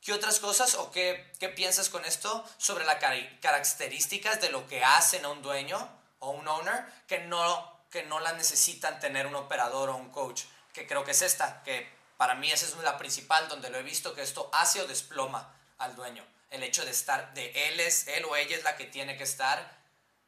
[0.00, 2.96] qué otras cosas o qué, qué piensas con esto sobre las
[3.40, 5.76] características de lo que hacen a un dueño
[6.20, 10.42] o un owner que no, que no las necesitan tener un operador o un coach?
[10.72, 13.82] Que creo que es esta, que para mí esa es la principal donde lo he
[13.82, 16.24] visto que esto hace o desploma al dueño.
[16.50, 19.24] El hecho de estar, de él es, él o ella es la que tiene que
[19.24, 19.76] estar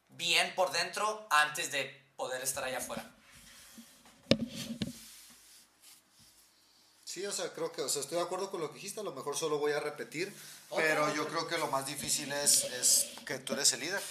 [0.09, 1.85] bien por dentro antes de
[2.17, 3.05] poder estar allá afuera.
[7.09, 9.03] Sí, o sea, creo que, o sea, estoy de acuerdo con lo que dijiste, a
[9.03, 10.31] lo mejor solo voy a repetir,
[10.77, 14.03] pero yo creo que lo más difícil es, es que tú eres el líder.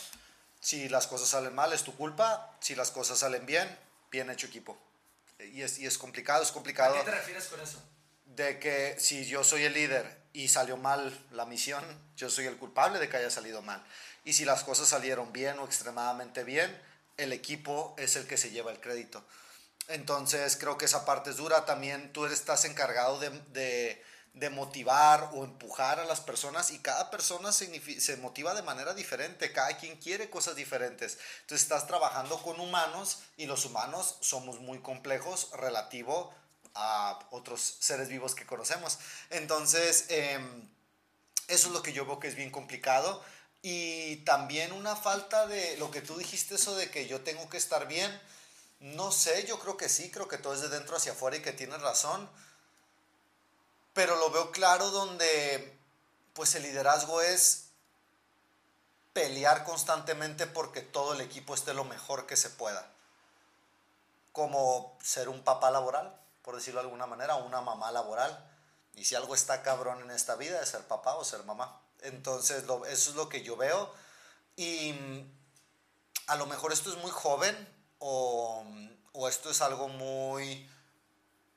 [0.61, 3.69] Si las cosas salen mal es tu culpa, si las cosas salen bien,
[4.09, 4.75] bien hecho equipo
[5.37, 6.95] y es, y es complicado, es complicado.
[6.95, 7.79] ¿A qué te refieres con eso?
[8.35, 11.85] De que si yo soy el líder y salió mal la misión,
[12.15, 13.85] yo soy el culpable de que haya salido mal.
[14.25, 16.75] Y si las cosas salieron bien o extremadamente bien,
[17.17, 19.23] el equipo es el que se lleva el crédito.
[19.87, 21.65] Entonces creo que esa parte es dura.
[21.65, 24.01] También tú estás encargado de,
[24.39, 29.51] de motivar o empujar a las personas y cada persona se, motiva de manera diferente,
[29.51, 31.17] cada quien quiere cosas diferentes.
[31.41, 36.33] Entonces estás trabajando con humanos y los humanos somos muy complejos relativo
[36.75, 38.99] a otros seres vivos que conocemos.
[39.31, 40.69] Entonces, em,
[41.47, 43.23] eso es lo que yo veo que es bien complicado.
[43.63, 47.57] Y también una falta de lo que tú dijiste, eso de que yo tengo que
[47.57, 48.11] estar bien.
[48.79, 51.41] No sé, yo creo que sí, creo que todo es de dentro hacia afuera y
[51.41, 52.29] que tienes razón.
[53.93, 55.75] Pero lo veo claro donde
[56.33, 57.69] pues el liderazgo es
[59.13, 62.91] pelear constantemente porque todo el equipo esté lo mejor que se pueda.
[64.31, 68.47] Como ser un papá laboral, por decirlo de alguna manera, una mamá laboral.
[68.93, 71.81] Y si algo está cabrón en esta vida es ser papá o ser mamá.
[72.01, 73.91] Entonces, eso es lo que yo veo.
[74.55, 74.93] Y
[76.27, 78.63] a lo mejor esto es muy joven o,
[79.13, 80.69] o esto es algo muy...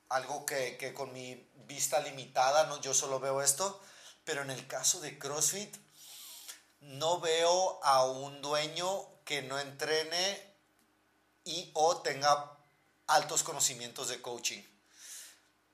[0.09, 2.81] Algo que, que, con mi vista limitada, ¿no?
[2.81, 3.81] yo solo veo esto.
[4.25, 5.77] Pero en el caso de CrossFit,
[6.81, 10.51] no veo a un dueño que no entrene
[11.45, 12.57] y o tenga
[13.07, 14.63] altos conocimientos de coaching.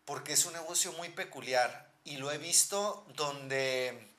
[0.05, 4.16] Porque es un negocio muy peculiar y lo he visto donde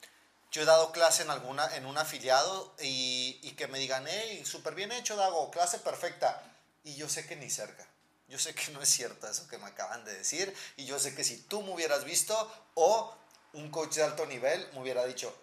[0.51, 4.43] yo he dado clase en, alguna, en un afiliado y, y que me digan, hey,
[4.45, 6.41] súper bien hecho, Dago, clase perfecta.
[6.83, 7.85] Y yo sé que ni cerca.
[8.27, 10.53] Yo sé que no es cierto eso que me acaban de decir.
[10.75, 13.13] Y yo sé que si tú me hubieras visto o
[13.53, 15.33] un coach de alto nivel me hubiera dicho,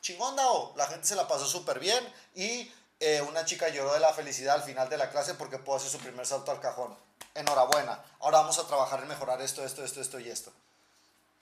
[0.00, 4.00] chingón, Dao, la gente se la pasó súper bien y eh, una chica lloró de
[4.00, 6.96] la felicidad al final de la clase porque pudo hacer su primer salto al cajón.
[7.34, 8.02] Enhorabuena.
[8.20, 10.52] Ahora vamos a trabajar en mejorar esto, esto, esto, esto y esto.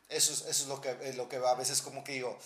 [0.08, 2.38] Eso es, eso es lo, que, lo que a veces como que digo,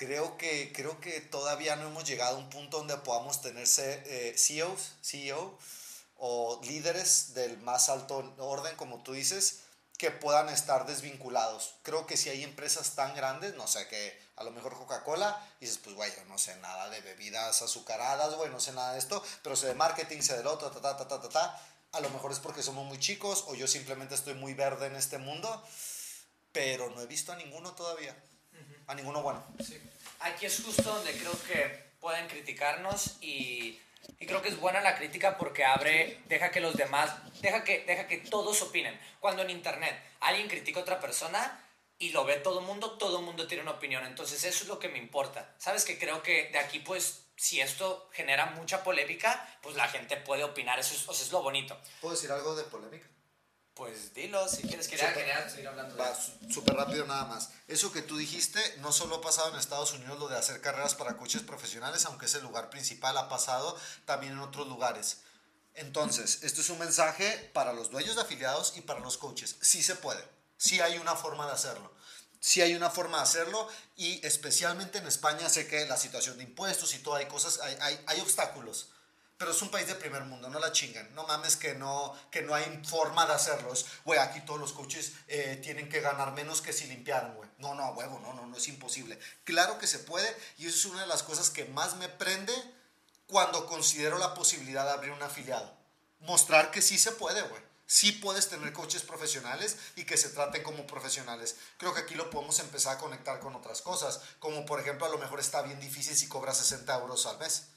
[0.00, 4.34] creo que, creo que todavía no hemos llegado a un punto donde podamos tener eh,
[4.34, 5.58] CEOs, CEO
[6.16, 9.60] o líderes del más alto orden, como tú dices,
[9.98, 11.74] que puedan estar desvinculados.
[11.82, 15.76] Creo que si hay empresas tan grandes, no sé, que a lo mejor Coca-Cola, dices,
[15.76, 19.22] pues, güey, yo no sé nada de bebidas azucaradas, güey, no sé nada de esto,
[19.42, 21.62] pero sé de marketing, sé del otro, ta, ta, ta, ta, ta, ta.
[21.92, 24.96] A lo mejor es porque somos muy chicos o yo simplemente estoy muy verde en
[24.96, 25.62] este mundo,
[26.52, 28.16] pero no he visto a ninguno todavía.
[28.86, 29.44] A ninguno bueno.
[29.64, 29.80] Sí.
[30.20, 33.78] Aquí es justo donde creo que pueden criticarnos y
[34.18, 37.84] y creo que es buena la crítica porque abre, deja que los demás, deja que,
[37.84, 38.98] deja que todos opinen.
[39.18, 41.64] Cuando en internet alguien critica a otra persona
[41.98, 44.04] y lo ve todo el mundo, todo el mundo tiene una opinión.
[44.04, 45.54] Entonces eso es lo que me importa.
[45.58, 50.16] Sabes que creo que de aquí pues si esto genera mucha polémica, pues la gente
[50.18, 50.78] puede opinar.
[50.78, 51.78] Eso es, o sea, es lo bonito.
[52.00, 53.06] ¿Puedo decir algo de polémica?
[53.80, 56.14] Pues dilo, si quieres, quería, quería seguir hablando Va,
[56.50, 57.48] súper rápido nada más.
[57.66, 60.94] Eso que tú dijiste no solo ha pasado en Estados Unidos lo de hacer carreras
[60.94, 63.74] para coches profesionales, aunque es el lugar principal, ha pasado
[64.04, 65.22] también en otros lugares.
[65.72, 69.56] Entonces, esto es un mensaje para los dueños de afiliados y para los coaches.
[69.62, 70.22] Sí se puede,
[70.58, 71.90] sí hay una forma de hacerlo.
[72.38, 73.66] Sí hay una forma de hacerlo
[73.96, 77.78] y especialmente en España sé que la situación de impuestos y todo, hay cosas, hay,
[77.80, 78.90] hay, hay obstáculos
[79.40, 81.14] pero es un país de primer mundo, no la chingan.
[81.14, 83.86] No mames que no, que no hay forma de hacerlos.
[84.04, 87.48] Güey, aquí todos los coaches eh, tienen que ganar menos que si limpiaran, güey.
[87.56, 89.18] No, no, huevo, no, no, no es imposible.
[89.44, 92.52] Claro que se puede y eso es una de las cosas que más me prende
[93.26, 95.74] cuando considero la posibilidad de abrir un afiliado.
[96.18, 97.62] Mostrar que sí se puede, güey.
[97.86, 101.56] Sí puedes tener coaches profesionales y que se traten como profesionales.
[101.78, 105.10] Creo que aquí lo podemos empezar a conectar con otras cosas, como por ejemplo a
[105.10, 107.69] lo mejor está bien difícil si cobras 60 euros al mes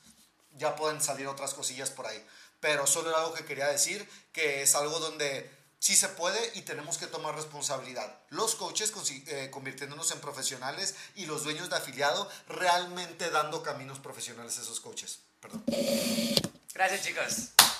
[0.58, 2.26] ya pueden salir otras cosillas por ahí.
[2.60, 5.50] Pero solo era algo que quería decir, que es algo donde
[5.80, 8.18] sí se puede y tenemos que tomar responsabilidad.
[8.30, 8.94] Los coaches
[9.28, 14.80] eh, convirtiéndonos en profesionales y los dueños de afiliado realmente dando caminos profesionales a esos
[14.80, 15.20] coaches.
[15.42, 15.64] Perdón.
[16.74, 17.73] Gracias chicos.